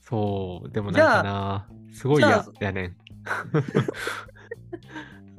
[0.00, 2.96] そう、でもなんかな、すごいじゃ嫌やねん。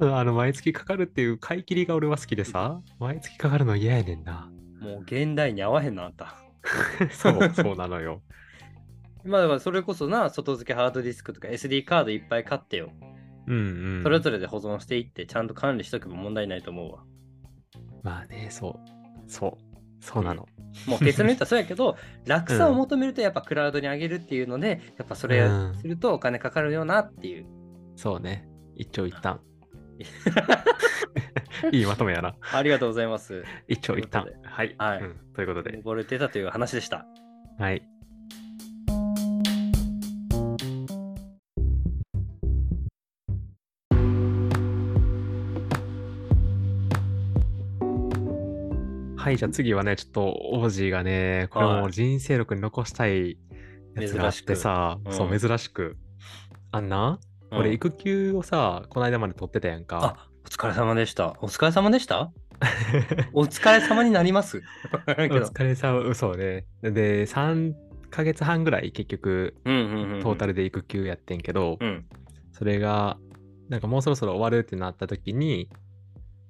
[0.00, 4.50] あの、毎月かかるっていう買い切りが俺は好きでさ、毎月かかるの嫌やねんな。
[4.80, 6.36] もう現代に合わへんな、あんた。
[7.10, 8.22] そう、そうなのよ。
[9.24, 12.90] まあだからそれこそな、外付けハードディスクとか SD カードいっぱい買ってよ。
[13.46, 14.02] うんうん。
[14.02, 17.04] それぞれで保存していって、ちゃんと管理しとけば問題ないと思うわ。
[18.02, 19.30] まあね、そう。
[19.30, 19.74] そう。
[20.00, 20.46] そうなの。
[20.86, 27.46] もう結論言ったらそうやけど、楽さを求めるとやっぱクラウドに上げるっていうので、やっぱそれうんするとお金かかるよなっていう。
[27.96, 28.46] そうね。
[28.76, 29.40] 一長一短。
[31.72, 32.34] いいまとめやな。
[32.52, 33.44] ありがとうございます。
[33.68, 34.26] 一長一短。
[34.42, 34.74] はい。
[34.76, 35.80] はいうんということで。
[35.80, 37.06] 溺れてたという話でした。
[37.58, 37.86] はい。
[49.34, 53.36] はい、じゃあ次はね、ちょっと王子がね、これもう人生録に残したい
[53.96, 55.96] やつがあってさ、珍しくそうう、珍しく。
[56.70, 57.18] あんな、
[57.50, 60.16] うん俺、育休をさ、この間まで取ってたやんか。
[60.18, 61.36] あ、お疲れ様でした。
[61.40, 62.32] お疲れ様でした？
[63.32, 64.62] お疲れ様になります？
[65.08, 66.66] お疲れ様、嘘ね。
[66.82, 67.74] で、3
[68.10, 69.54] ヶ月半ぐらい結局。
[69.64, 72.04] トータルで育休やってんけど、うん。
[72.52, 73.18] それが、
[73.68, 75.68] なんかもうそろそろ終わるってなった時に、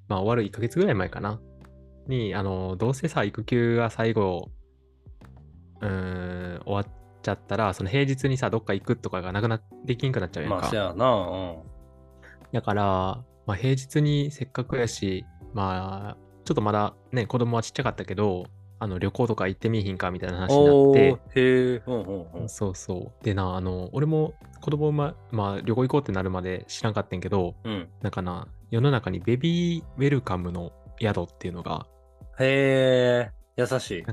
[0.08, 1.40] まあ終わる1ヶ月ぐらい前かな。
[2.08, 4.50] に、あの、どうせさ、育休が最後、
[5.80, 6.86] うーん、終わっ
[7.22, 11.06] ちゃったら、その平日にさ、どっか行くとかがなくなできんくなっちゃうやんまあ、やな。
[11.06, 11.62] うん。
[12.52, 12.84] だから、
[13.46, 18.46] まあ平日にせっかくやし、まあ、ちょっとまだね、子供はちっちゃかったけど、
[18.78, 21.82] あの旅行とか行ってみいひんかみたいな話になって、へえ。
[21.86, 22.48] うんうんうん。
[22.48, 23.24] そうそう。
[23.24, 27.88] でな、あの、俺も子供ま、まあ旅行行こうってなるまで知らんかったんけど、うん。
[28.02, 31.86] なんかな、世の中にベビーウェルカムの宿っていうのが、
[32.40, 33.32] へえ。
[33.56, 34.04] 優しい。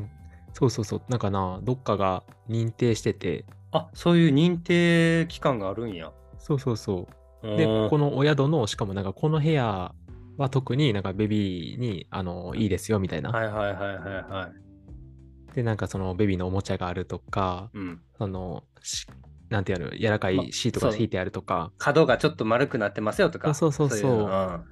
[0.53, 6.11] そうそうそう、なんかな、どっかが認定してて、あ、そういう認定機関があるんや。
[6.37, 7.07] そうそうそ
[7.43, 7.57] う。
[7.57, 9.93] で、うんこのお宿の、しかもなんかこの部屋
[10.37, 13.31] は特になんかベビーに、あの、いいですよみたいな。
[13.31, 14.51] はいはいはいはいは
[15.51, 15.55] い。
[15.55, 18.01] で、なんかそのベビーのおもちゃがあるとか、うん。
[18.17, 19.07] その、し
[19.49, 23.53] なんていうの、柔らかまいシートがそう引いてあるとか、角がちょっと丸くなってますよとか。
[23.53, 24.65] そうそうそうそういの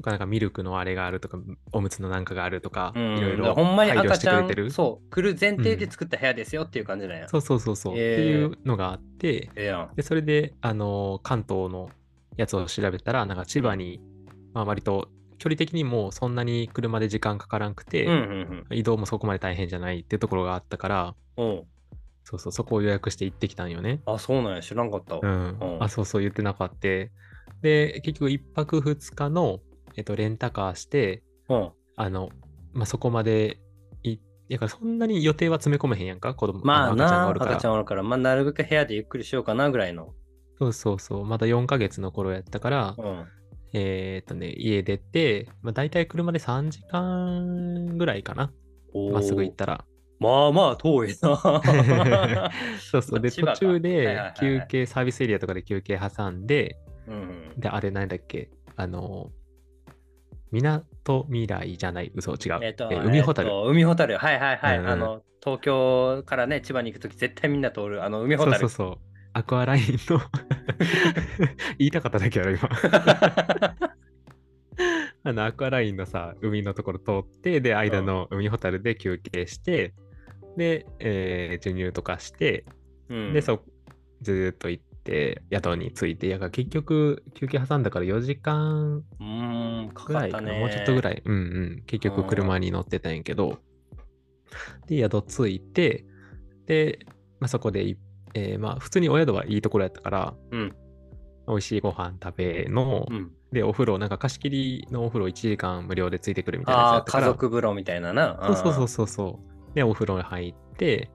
[0.00, 1.38] とかなんかミルクのあれがあるとか、
[1.72, 3.18] おむつのなんかがあるとか、うん。
[3.18, 4.70] いろいろほんまに赤ちゃんしてくれてる？
[4.70, 7.28] そう、来る前提で作った部屋ですよっていう感じなんや。
[7.28, 9.90] そうそうそうそう、えーっていうのがあって、ええやん。
[9.94, 11.90] で、それで、あのー関東の
[12.36, 14.00] やつを調べたら、なんか千葉に、
[14.54, 15.08] まあ割と
[15.38, 21.46] 距離的にもそんなに車で時間かからんくて、うんうん移動もそこまで大変じゃないっていうところがあったから、うん。
[21.50, 21.62] うん。
[22.24, 24.00] そうそう、そこを予約して行ってきたんよね。
[24.06, 24.62] あ、そうなんや。
[24.62, 25.20] 知らんかったわ。
[25.22, 25.58] うん。
[25.58, 26.76] うんあ、そうそう、言ってなかった。
[27.62, 29.60] で、結局1泊2日の、
[29.96, 31.70] えっと、レンタカーして、うん。
[31.96, 32.30] あの、
[32.72, 33.60] まあ、そこまで
[34.02, 37.52] い、やからそんなに予定は詰め込めへんやんか、子供、まあの赤ちゃんおるから。
[37.52, 40.14] 赤ちゃんおるから、まあなるべく部屋でゆっくりしようかなぐらいの。
[40.58, 43.26] そうそうそう、まだ4ヶ月の頃やったから、うん。
[43.72, 48.52] えーっとね、家出て、まあ、大体車で3時間ぐらいかな、
[49.12, 49.84] まっすぐ行ったら。
[50.18, 51.36] まあまあ遠いな。
[52.90, 56.76] そうそう、で、途中で休憩、サービスエリアとかで休憩挟んで、
[57.06, 57.52] うん。
[57.56, 59.30] で、あれなんだっけ、あの、
[60.52, 62.58] 港未来じゃない、嘘、違う。
[62.62, 63.48] えっと、え海ほたる。
[63.48, 64.18] えっと海ほたる。
[64.18, 64.78] はいはいはい。
[64.78, 68.58] うんうんあの、東京からね、千葉に行くとき絶対みんな通る、あの、海ほたる。
[68.58, 68.98] そうそうそう。
[69.32, 70.20] アクアラインの
[71.78, 72.68] 言いたかっただけやろ、今。
[75.22, 79.94] あの、アクアラインのさ、海のところ通って、で、間の海ホタルで休憩して、
[80.56, 82.64] で、えー授乳とかして、
[83.08, 83.62] うんで、そう、
[84.22, 89.02] ずーっと行っって宿に着いて、やから結局休憩挟んだから4時間
[89.90, 90.58] ぐいね。
[90.60, 91.14] もうちょっとぐらい。
[91.14, 91.38] い、うんう
[91.78, 93.58] ん、結局車に乗ってたんやけど、
[94.86, 96.04] で、宿着いて、
[96.66, 97.00] で、
[97.40, 97.96] まあ、そこでい、
[98.34, 100.76] えーまあ、普通にお宿はいいところやったから、うん
[101.48, 103.32] 美味しいご飯食べの、うん。
[103.52, 108.38] で、お風呂、なんか貸し切りのお風呂1時間無料でついてくるみたいなやつああ、やったから、家族風呂みたいなな。
[108.46, 109.40] そうそうそうそうそ
[109.72, 109.74] う。
[109.74, 111.10] で、お風呂に入って、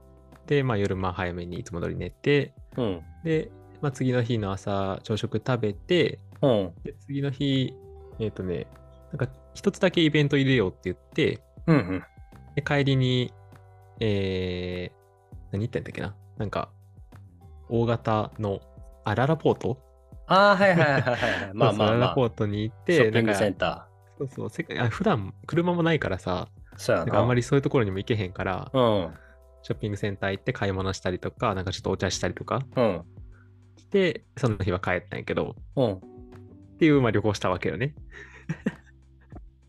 [0.46, 3.02] で、まあ夜まあ早めにいつも通り寝て、うん。
[3.24, 3.50] で、
[3.82, 6.74] まあ次の日の朝朝食食べて、うん。
[6.84, 7.74] で次の日、
[8.20, 8.68] えっ、とね、
[9.12, 11.76] なんか一つだけイベント入れようって言って、うん。
[11.76, 12.04] うん。
[12.56, 13.34] で帰りに、
[14.00, 16.16] えー、何言ったんだっけな？
[16.38, 16.70] なんか、
[17.70, 18.60] 大型の、
[19.04, 19.78] あ、ララポート？
[20.28, 21.52] ああ、はいはいはいはい。
[21.54, 21.92] まあまあまあ。
[21.92, 26.80] ララポートに行っシて、ョッピングセンタそうそう世界あ、普段車もないからさ、ー。
[26.80, 27.06] そうやな。
[27.06, 29.14] なんかあんまりそういうところにも行けへんから、うん。
[29.62, 33.04] ショッピングセンター行って買い物したりとか、なんかちょっとお茶したりとかうん。
[33.78, 36.02] して、その日は帰ったんやけど、うん。
[36.76, 37.96] っていう、まあ、旅行したわけよね。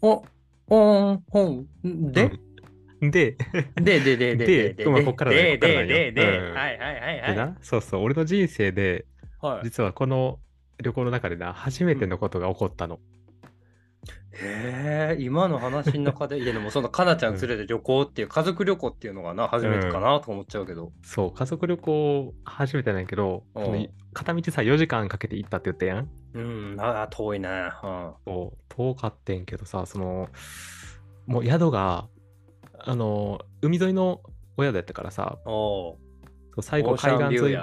[0.03, 0.25] お、
[0.69, 1.67] おん、ほん。
[2.13, 2.25] で、
[3.01, 3.11] うん。
[3.11, 3.37] で、
[3.79, 5.59] で、で、で、で、でまあこっからだよ。
[5.59, 5.87] で、で、よ。
[5.87, 6.55] で、で、うん。
[6.55, 7.37] はいはいはいではい。
[7.37, 9.07] な、そうそう、俺の人生で、
[9.41, 9.65] はい。
[9.65, 10.41] 実はこの
[10.83, 12.99] 旅行の中でな、初めてのことが起こったの。
[14.39, 20.93] へえ、今の話の中で、いやでもそのかなちゃん連れて旅行っていう、家族旅行っていうのがな、初めてかなと思っちゃうけど。
[21.03, 23.45] そう、家族旅行初めてなんやけど、
[24.17, 26.09] 片道さ、4時間かけて行ったって言ったやん？
[26.33, 26.41] う
[26.75, 27.79] ん、ああ、遠いな。
[27.85, 28.33] うん。
[28.33, 30.31] そう、遠かってんけどさ、その、
[31.27, 32.09] もう宿が、
[32.79, 34.23] あの、海沿いの
[34.57, 35.99] お宿やったからさ、おお
[36.55, 37.59] そう最後海岸沿い。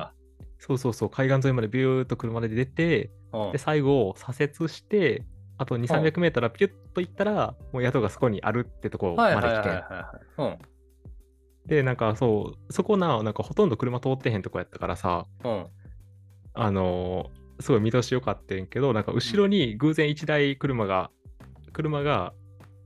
[0.60, 5.26] そうそうそう、海岸沿いまでビューっと車で出て、うんで、最後、左折して、
[5.58, 9.52] あと2、300メートルピュッと行ったら、もう宿がそこにあるってとこまで来てん。
[9.52, 9.74] は
[10.38, 11.68] いはい。
[11.68, 15.68] で、なんかそう、そこな、なんかほとんど車通ってへんとこやったからさ、うん。
[16.56, 16.63] うん。
[16.63, 21.12] あのーすごい見通しよかったんやけど、なんか後ろに偶然1台車が、
[21.72, 22.34] 車が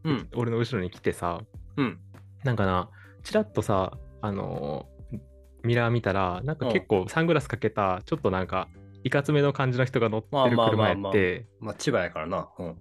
[0.03, 0.27] うん。
[0.35, 1.39] 俺の後ろに来てさ、
[1.77, 1.99] うん。
[2.43, 2.89] なんかな、
[3.23, 5.19] ちらっとさ、あのー
[5.63, 8.67] ミラー見たら、なんかうん結構サングラスかけた、ちょっとなんか、
[9.03, 12.49] いかつめの感じの人が乗ってまある車やって、まあ、千葉やからな。
[12.59, 12.77] うん。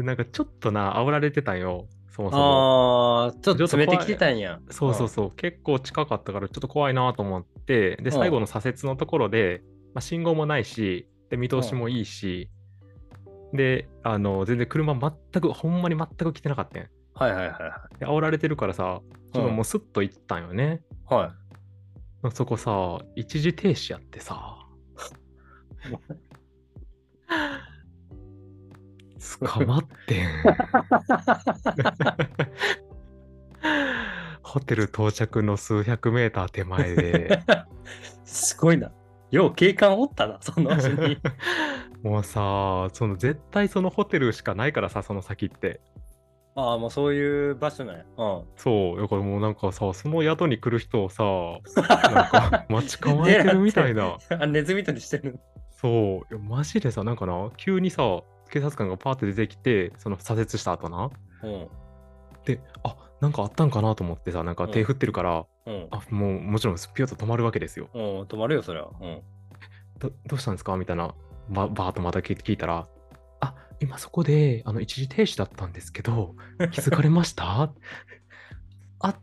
[0.04, 3.24] なんかちょっとな、煽られてたんよ、そもそも。
[3.24, 4.60] ああ、ちょっと詰めてきてたんや。
[4.70, 9.62] そうそうそう、結構近かったからちょっと怖いなと思って、で、最後の左折のところで、
[9.94, 12.50] まあ、信号もないし、で、見通しもいいし、
[13.52, 19.00] で、あの、全然車全く、ほんまに全く来てなかったんやはいはいはいはで、煽られてるからさ、
[19.32, 20.82] ちょっともうスッと行ったんよね。
[21.10, 21.14] い。
[21.14, 21.32] は
[22.24, 22.30] い。
[22.32, 24.58] そこさ、一時停止やってさ。
[29.40, 30.28] 捕まってん。
[34.54, 37.42] ホテル到着の数百メーター手前で。
[38.24, 38.92] すごいな。
[39.32, 41.18] よう警官おったな、その足に。
[42.04, 45.80] もうさ、その絶対そのホテルしかないからさ、その先って。
[46.54, 48.04] ああ、もうそういう場所なんや。
[48.16, 48.44] うん。
[48.54, 51.24] そう、だからもうなんかさ、その宿に来る人をさ、
[52.14, 54.18] なんか待ち構えてるみたいな。
[54.38, 55.40] あ、ネズミ捕りしてる。
[55.72, 58.04] そう、マジでさ、なんかな、急にさ、
[58.50, 61.10] 警察官がパーって出てきて、その左折した後な。
[61.42, 61.68] うん。
[62.44, 65.88] で、あなんかあったんかなと思ってさ、なんか手振ってるから、うん。
[65.90, 67.88] あもうもちろんスピューと止まるわけですよ。
[67.94, 68.82] うん、止まるよ、そりゃ。
[69.00, 69.22] うん。
[69.98, 70.76] どどうしたんですか？
[70.76, 71.14] みたいな、
[71.48, 72.86] ばバーッとまた聞いたら、
[73.40, 76.34] あ今そこであの一時停止だったんですけど、
[76.70, 77.72] 気づかれました？
[79.00, 79.14] あ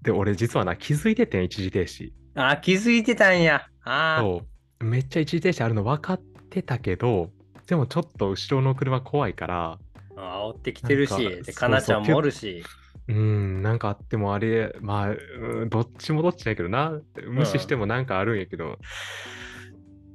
[0.00, 2.12] で、俺実はな、気づいててん、一時停止。
[2.34, 3.66] あ、気づいてたんや。
[3.84, 4.20] ああ。
[4.20, 4.42] そ
[4.80, 4.84] う。
[4.84, 7.30] めっちゃ一時停止あるの分かってたけど、
[7.66, 9.78] でもちょっと後ろの車怖いから、
[10.16, 12.62] あ煽ってきてるし、かで、かなちゃんもおるし。
[12.64, 12.64] う
[13.12, 16.92] ん、なんかあってもあれ、まあ、うんどっちもどっちだけどな。
[17.26, 18.78] 無視してもなんかあるんやけど。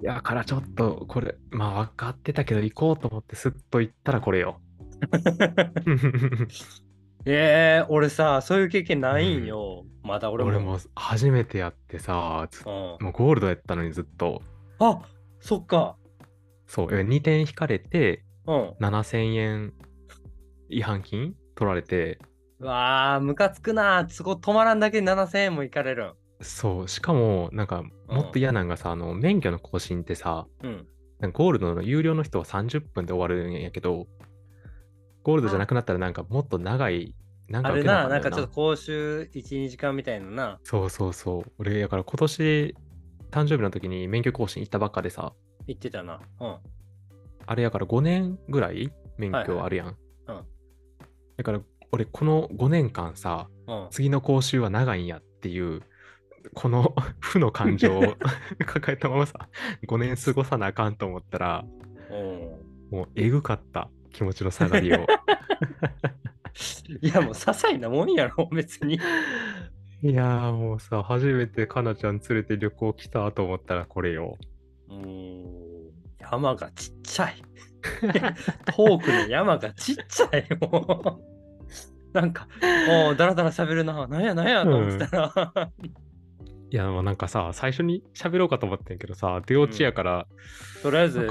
[0.02, 4.60] いや、からちょっと、これ、まあ分かってたけど行こうと思ってスッと行ったらこれよ。
[7.26, 9.86] ええ俺さ、そういう経験ないんよ。
[10.04, 10.50] まだ俺も。
[10.50, 12.74] 俺も初めてやってさ、ずうん。
[13.00, 14.42] もうゴールドやったのにずっと。
[14.80, 15.02] あ
[15.40, 15.96] そっか。
[16.68, 18.70] そう、2点引かれて、うん。
[18.82, 19.74] 7000円
[20.70, 22.20] 違反金取られて、
[22.60, 24.08] うわあ、ムカつくな。
[24.10, 26.14] そこ止まらんだけで7000円もいかれるん。
[26.42, 30.88] そう、しかも、なんか、もっと嫌なんがさ、あの、免許の更新ってさ、うん。
[31.20, 34.08] なんかゴールドの有料の人は30分で終わるんやけど、
[35.24, 37.16] ゴールドじゃなくなったらなんかもっと長い、
[37.48, 40.60] なんか受あれな、けなあかんかちょっと講習1、2時間みたいなな。
[40.64, 41.52] そうそうそう。
[41.60, 42.76] 俺、だから今年、
[43.32, 45.34] 誕生日の時に免許更新行ったばっかでさ、
[45.66, 46.20] 言ってたな。
[46.40, 46.58] うん。
[47.46, 49.88] あれやから5年ぐらい免許あるやん。
[49.88, 50.46] はいうん
[51.36, 51.62] だから、
[51.94, 53.88] 俺、この5年間さ、うん。
[53.92, 55.84] 次の講習は長いんやっていう、
[56.56, 58.16] この 負の感情を
[58.66, 59.48] 抱えたままさ、
[59.88, 61.66] 5年過ごさなあかんと思ったら、
[62.10, 62.98] うん。
[62.98, 65.06] もうえぐかった気持ちの下がりを。
[67.02, 68.96] いや、もう些細なもんやろ、別に。
[70.02, 74.40] いやーもうさ、初めてかなちゃん連れて旅行来たと思ったらこれよ。
[74.90, 75.44] うーん。
[76.20, 77.36] 山がちっちゃい。
[78.76, 81.33] 遠くの山がちっちゃい、もう。
[82.14, 82.48] なんか、
[82.88, 84.08] もうだらだら喋るな。
[84.08, 85.72] なんやなんやと思ってたら。
[86.72, 90.28] いや、もうなんかさ、最初に喋ろうかと思ってんけどさ、出落ちやから、
[90.82, 91.28] とりあえず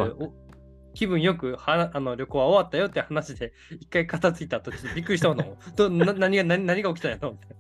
[0.94, 5.56] 気分よくはあの旅行は終わったよって話で、一回片付いたとびっくりしたの。
[5.76, 7.30] どな何が何何が起きたんやろ？
[7.30, 7.54] ってこ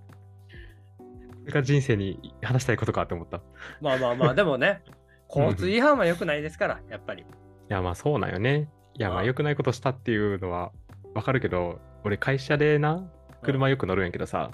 [1.46, 3.38] れが人生に話したいことかって思った。
[3.38, 3.40] い
[3.80, 4.82] まあまあまあ、でもね、
[5.28, 7.24] 交通違反は良くないですから、やっぱり。
[7.72, 8.68] や、まあそうなんよね。
[8.94, 10.72] いや、まあ良くないことしたっていうのは
[11.14, 13.04] わかるけど、俺会社でな、
[13.42, 14.50] 車よく乗るんやけどさ、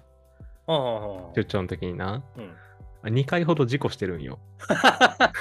[1.34, 2.52] 出張の時にな、うん
[3.04, 4.38] 2回ほど事故してるんよ。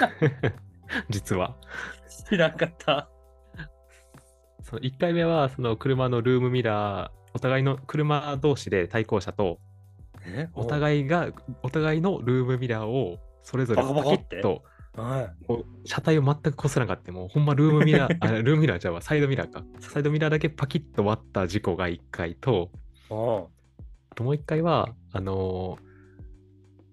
[1.09, 1.55] 実は。
[2.29, 3.09] 知らんかった。
[4.61, 9.59] その1回目は、その車のルームミラー、お互いの車同士で対向車と、
[10.25, 10.49] え？
[10.53, 11.29] お互いが、
[11.63, 14.63] お互いのルームミラーをそれぞれバパキッと、
[15.01, 15.29] はい。
[15.85, 19.63] 車体を全くこすらなかって、もうほんまルームミラー、 あルームミラーじゃあサイドミラーか。
[19.79, 22.71] サイドミラーだけパキッと割った事故が1回と、
[23.09, 23.45] あ
[24.15, 25.87] ともう1回は、あのー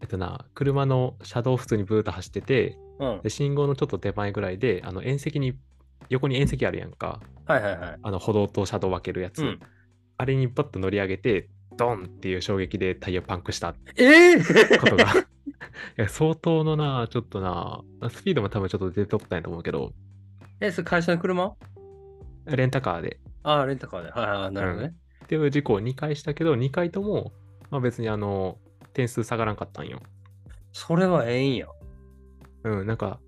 [0.02, 3.20] えっとな、車の車道普通にブーッと走ってて、うん。
[3.22, 5.56] で信号のちょっと手前ぐらいで、あの縁石に、
[6.10, 7.20] 横に縁石あるやんか。
[7.46, 7.98] はいはいはい。
[8.02, 9.42] あの歩道と車道分けるやつ。
[9.42, 9.60] うん
[10.16, 15.06] あれにパッと乗り上げて、ドンっていう衝撃でタイヤパンクしたええことが。
[15.98, 19.92] いや相当のな、ちょっとな、スピードも多分ちょっと出とったんやと思うけど、
[20.60, 21.54] え、それ会社の車？
[22.46, 24.10] レンタカーでああ、レンタカーで。
[24.10, 24.94] はいはい、なるほどね。
[25.24, 27.32] っていう事故を2回したけど、2回とも、
[27.70, 28.58] まあ、別にあの、
[28.92, 30.00] 点数下がらんかったんよ。
[30.72, 31.66] それはええんや。
[32.64, 33.20] うん、なんか、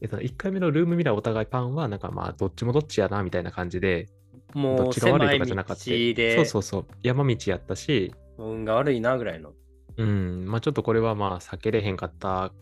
[0.00, 4.08] えっと、1回目のルームミラーお互いパンは、なんかまあ、どっちもどっちやな、みたいな感じで、
[4.54, 5.84] どもうっちが悪狭いとかじゃなかった。
[5.84, 9.52] でそうそうそう、山道やったし、運が悪いなぐらいの。
[9.96, 12.52] うん、まあちょっとこれはまあ避けれへんかった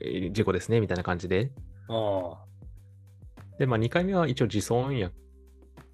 [0.00, 1.50] えー事故ですね、みたいな感じで。
[1.88, 2.38] あ
[3.58, 5.10] で、まあ2回目は一応自損や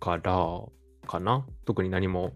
[0.00, 0.60] から、
[1.06, 1.46] かな。
[1.64, 2.32] 特に何も、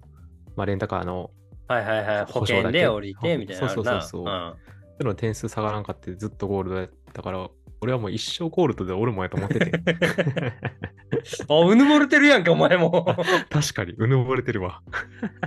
[0.57, 1.31] まあレンタカーの、
[1.69, 1.75] あ。
[1.75, 2.25] はいはいはい。
[2.27, 3.69] 保険で降りてみたいな。
[3.69, 4.57] そうそうそうそう
[5.01, 7.49] その点数下がらんかってずっとゴールドやったから、
[7.81, 9.71] 俺はもう一生ゴールドでおるもんやと思ってて。
[11.49, 13.05] うん、あ、うぬぼれてるやんか、お前も。
[13.51, 14.83] 確かに、うぬぼれてるわ。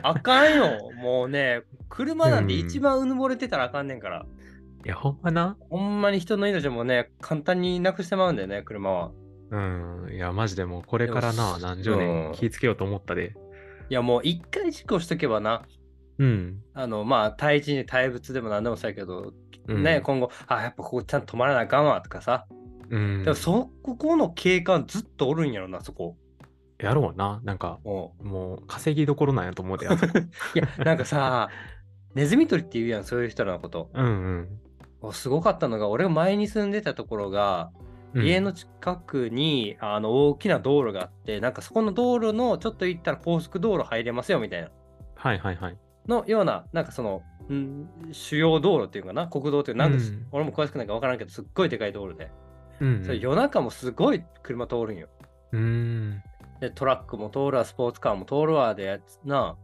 [0.01, 0.91] あかんよ。
[1.01, 4.25] もうね、車なんて一番うぬぼれてたらあかんねんから。
[4.85, 5.57] いや、ほんまな。
[5.69, 9.11] ほんまに人の命もね、簡単になくしてまうんだよね、車は。
[9.51, 13.33] うん、いや、マジでもうこれからな、何十うん年気ぃつけようと思ったで。
[13.89, 15.63] いや、もう一回事故しとけばな、
[16.19, 16.61] うん。
[16.73, 19.33] あの、まあ、対人に対物でも何でもそうやけど、
[19.67, 22.45] うんね、今後、あ、やっぱここちゃんと止まらなあかんわとかさ。
[22.89, 26.17] うんでも、そこの警官ずっとおるんやろな、そこ。
[26.79, 27.41] やろうな。
[27.43, 30.13] なんか、ももう稼ぎどころなんやと思うで、あそこ。
[30.15, 30.19] う
[30.57, 31.49] いや、なんかさ、
[32.13, 33.89] ネズミ捕りって言うやん、そういう人らのこと。
[33.93, 34.59] うんうん。
[35.01, 37.83] おすごかったのが、俺が前に住んでたところが、うん
[38.15, 44.69] 家の近くにあの大きな道路があって、なんかそこの道路のちょっと行ったら高速道路入れますよみたいな。
[45.15, 45.77] はいはいはい。
[46.07, 52.29] のような、なんかその、ん主要道路っていうかな、国道っていうなんか、うん俺も詳しくないか分からんけど、すっごいでかい道路で。
[52.79, 55.07] うん、それ夜中もすごい車通るんよ。
[55.51, 56.23] うーん。
[56.59, 59.57] で、トラックも通るわ、スポーツカーも通るわでやつな、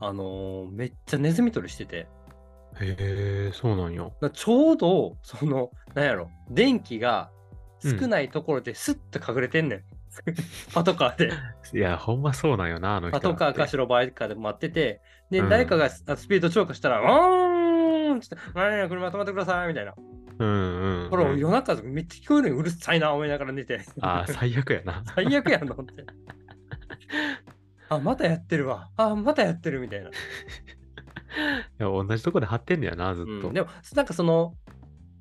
[0.00, 2.08] あのーめっちゃネズミ捕りしてて、
[2.80, 4.14] へえ、そうなんよ。
[4.20, 7.30] なちょうど、その、なんやろ、電気が
[7.82, 9.84] 少ないところですっと隠れてんねん。
[10.74, 11.32] パトカーで。
[11.72, 19.94] いや、ほんまそうなんよな、あの人パトカーかし白バイカーで待ってて、で、うん誰かがススピード超過したら、うーんって、何々車止まってくださいみたいな。
[20.40, 23.84] うんうん、夜中めっちゃ聞こえるのにうるさいな思いながら寝て。
[24.00, 25.02] あー最悪やな。
[25.14, 26.06] 最悪やんのって。
[27.90, 28.88] あ、またやってるわ。
[28.96, 30.08] あ、またやってるみたいな。
[30.08, 30.12] い
[31.78, 33.48] や、同じとこで張ってんだよな、ずっと。
[33.48, 34.54] うん、でも、なんかその、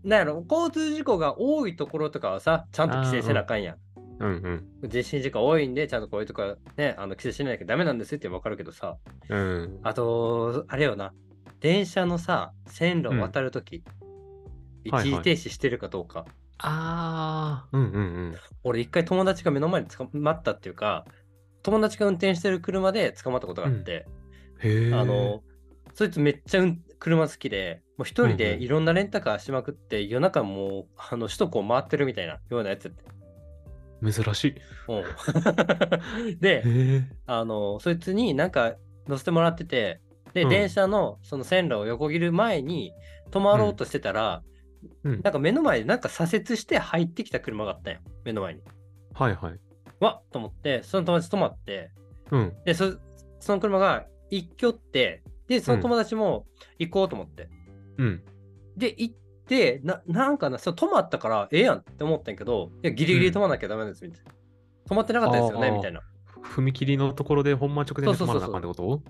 [0.03, 3.75] なんやろ、交通事故が多いところとかはさ、ちゃんと規制せなあかんやん。
[4.19, 8.97] うん人身事故多いんで、ちゃんとこういうとこね、あの規制しなきゃダメなんですってわかるけどさ、
[9.29, 9.39] うん。
[9.39, 9.79] うん。
[9.83, 11.13] あと、あれよな、
[11.59, 14.08] 電車のさ、線路を渡るとき、一は
[14.83, 16.25] いはい時停止してるかどうか。
[16.59, 17.99] ああ、うんうんう
[18.31, 18.35] ん。
[18.63, 21.05] 俺、一回友達が目の前で捕まったっていうか、
[21.63, 24.05] 友達が運転してる車で捕まったことがあって、
[24.59, 24.93] へえ。
[24.93, 25.41] あの、
[25.93, 34.11] そいつめっちゃ、うん、車好きで、もう一人でうんうんいろんなレンタカーしまくって、夜中もうあの首都高回ってるみたいなようなやつやって。
[34.11, 34.55] 珍しい。
[34.87, 36.63] うん、 で。
[37.25, 38.75] あの、そいつになんか
[39.07, 40.01] 乗せてもらってて、
[40.33, 42.93] で、うん電車のその線路を横切る前に
[43.31, 44.49] 止まろうとしてたら、うん
[45.03, 47.99] なんか目の前でなんか左折して入ってきた車があったんよ。
[48.23, 48.61] 目の前に。
[49.13, 49.59] はいはい。
[49.99, 51.91] わっと思って、その友達止まって、
[52.31, 52.53] うん。
[52.65, 52.97] で、そ
[53.39, 56.45] その車が一挙って、で、その友達も
[56.77, 57.49] 行こうと思って。
[57.97, 58.23] うん。
[58.77, 59.15] で、行っ
[59.47, 64.31] て、ななんかな、そう止まったからええやんって思ったんやけど、いや、ギリギリ止まなきゃダメですみたいな。
[64.87, 66.01] 止まってなかったですよねみたいな。
[66.43, 69.01] 踏切のところでほんま直前で止まらなあかんってこと？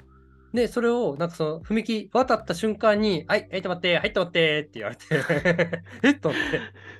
[0.53, 5.05] で、それを、なんかその、踏切渡った瞬間に、はい、はい、止まって、はい、止まってって言われて、
[6.03, 6.19] えっ？
[6.19, 6.41] と思っ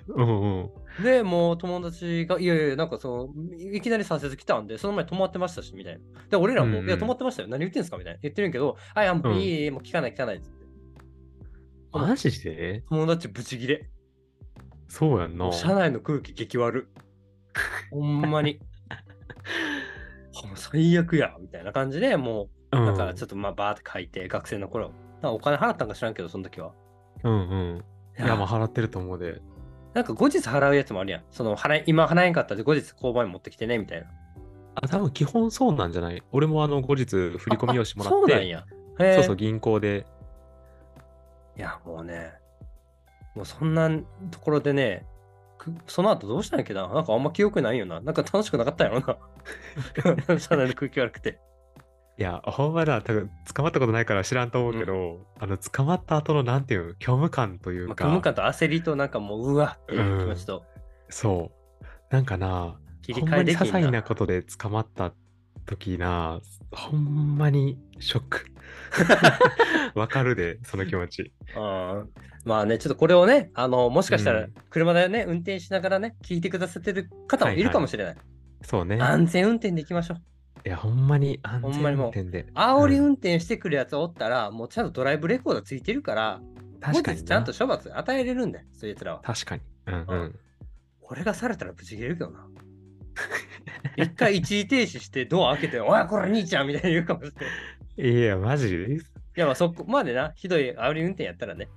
[0.07, 0.69] うんうん。
[0.97, 1.03] て。
[1.03, 5.99] で、もう友達が、いやいや、なんかその、いきなり左折来たんで、その前止まってましたし、みたいな。
[6.29, 7.47] で、俺らも、うんうんいや、止まってましたよ。
[7.47, 7.97] 何言ってんすか？
[7.97, 8.19] みたいな。
[8.21, 10.49] 言ってるんやけど、はい、あ、もううんいいいい、もう聞かない、聞かないって。
[11.91, 12.83] マジで？
[12.87, 13.89] 友達ブチギレ。
[14.87, 15.51] そうやんな。
[15.51, 16.87] 車内の空気激悪。
[17.89, 18.59] ほんまに。
[20.55, 24.91] 最悪や、みたいな感じでもう、うんだからちょっとまあバーって書いて、学生の頃。
[25.24, 26.72] お金払ったんか知らんけど、その時は。
[27.24, 27.84] うんうん。
[28.17, 29.41] いや、まあ払ってると思うで。
[29.93, 31.24] なんか後日払うやつもあるやん。
[31.32, 34.07] その払い今払えんかったら後日交番に持ってきてね、みたいな。
[34.76, 36.22] あ、多分基本そうなんじゃない？
[36.32, 38.09] 俺もあの後日振り込み用紙もらって。
[38.09, 38.65] あそうなんや。
[39.15, 40.05] そうそう、銀行で。
[41.57, 42.34] いや、もうね、
[43.36, 43.89] もうそんな
[44.32, 45.05] ところでね、
[45.57, 46.88] くその後どうしたんやっけな？
[46.88, 47.99] なんかあんま記憶ないよな。
[47.99, 49.17] なんか楽しくなかったんやろ
[50.28, 50.39] な。
[50.39, 51.39] 車内の空気悪くて。
[52.20, 60.65] いや、ほんまだ、多分捕まったことないから知らんと思うけど、あの、捕まった後のなんていうの、虚無感というまあ、か、虚無感と焦りとなんかもう、うわっていう気持ちと
[61.07, 61.49] そ
[61.82, 61.86] う。
[62.09, 63.65] なんかな、切り替えできんな。
[63.72, 65.13] 細なことで捕まった
[65.65, 66.41] 時な、
[66.74, 68.45] ほんまにショック。
[69.95, 71.32] わかるで、その気持ち。
[71.55, 72.09] うん
[72.43, 78.17] まあね、ちょっとこれをね、あのもしかしたらうん車でね、運転しながらね、聞いてくださってる方もいるかもしれない。
[78.61, 78.99] そうね。
[78.99, 80.17] 安全運転でいきましょう。
[80.66, 82.45] いや、ほんまに安全運ほんまにもう転で。
[82.53, 86.41] 煽りうん運転してくるやつおったら、もうちゃんとドライブレコーダーついてるから、
[86.82, 89.22] 確かにちゃんと処罰与えれるんだよ、そういうやつらは。
[89.22, 89.62] 確かに。
[89.88, 90.39] うんうん。
[91.01, 92.47] 俺がされたらブチ切れるけどな。
[93.97, 97.32] 一回一時停止してドア開けて、おい、これ兄ちゃんみたいに言うかもし
[97.97, 98.16] れない。
[98.16, 98.99] いいや、マジ？
[99.36, 101.70] や、まあそこまでな、ひどい煽り運転やったらね。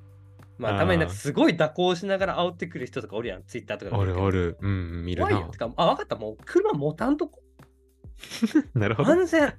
[0.59, 4.57] まあ、たまになんかすごい蛇行しながら煽ってくる人とかおるやん、ツイッターとかでおるおる。
[4.61, 5.51] うん、見るな怖いよ。
[5.51, 5.59] て。
[5.59, 7.42] か、あ、分かった、もう車持たんとこ。
[8.75, 9.11] なるほど。
[9.11, 9.55] 安全。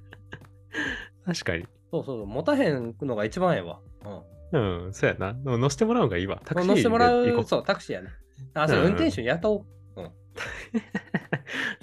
[1.26, 1.66] 確かに。
[1.90, 3.80] そうそうそう、持たへんのが一番ええわ。
[4.52, 4.84] うん。
[4.86, 5.32] うん、そうやな。
[5.32, 6.40] でも乗せてもらうんがいいわ。
[6.44, 7.44] タクシー乗せてもらう。
[7.44, 8.10] そう、タクシーやね。
[8.54, 9.66] あ、それうん運転手に雇おう。
[9.96, 10.02] そ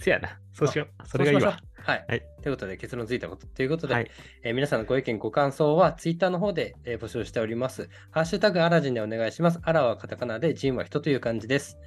[0.08, 0.38] う やな。
[0.54, 1.08] そうしよう。
[1.08, 1.58] それがいいわ。
[1.84, 2.06] はい。
[2.08, 3.48] はいということで、結論ついたこと。
[3.48, 4.12] ということで、はい。
[4.44, 7.90] えー皆さんのご意見、ご感想はツイッターの方で、えー募集しております。
[8.12, 9.60] ハッシュタグアラジンでお願いします。
[9.64, 11.78] アラはカタカナで、ジンは人という感じです。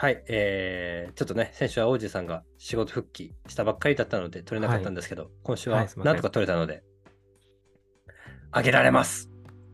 [0.00, 6.84] はい、えー、ちょっとね、先週は王子さんが仕事復帰したばっかりだったので、取れなかったんですけど、今週ははいすいませんなんとか取れたので、
[8.52, 9.28] あげられます。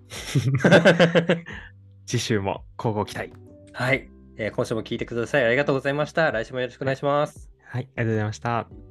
[2.07, 3.35] 次週も交互期待。
[3.75, 4.09] はい、
[4.39, 5.45] えー今週も聞いてください。
[5.45, 6.31] ありがとうございました。
[6.31, 7.51] 来週もよろしくお願いします。
[7.63, 8.84] はい、ありがとうございました。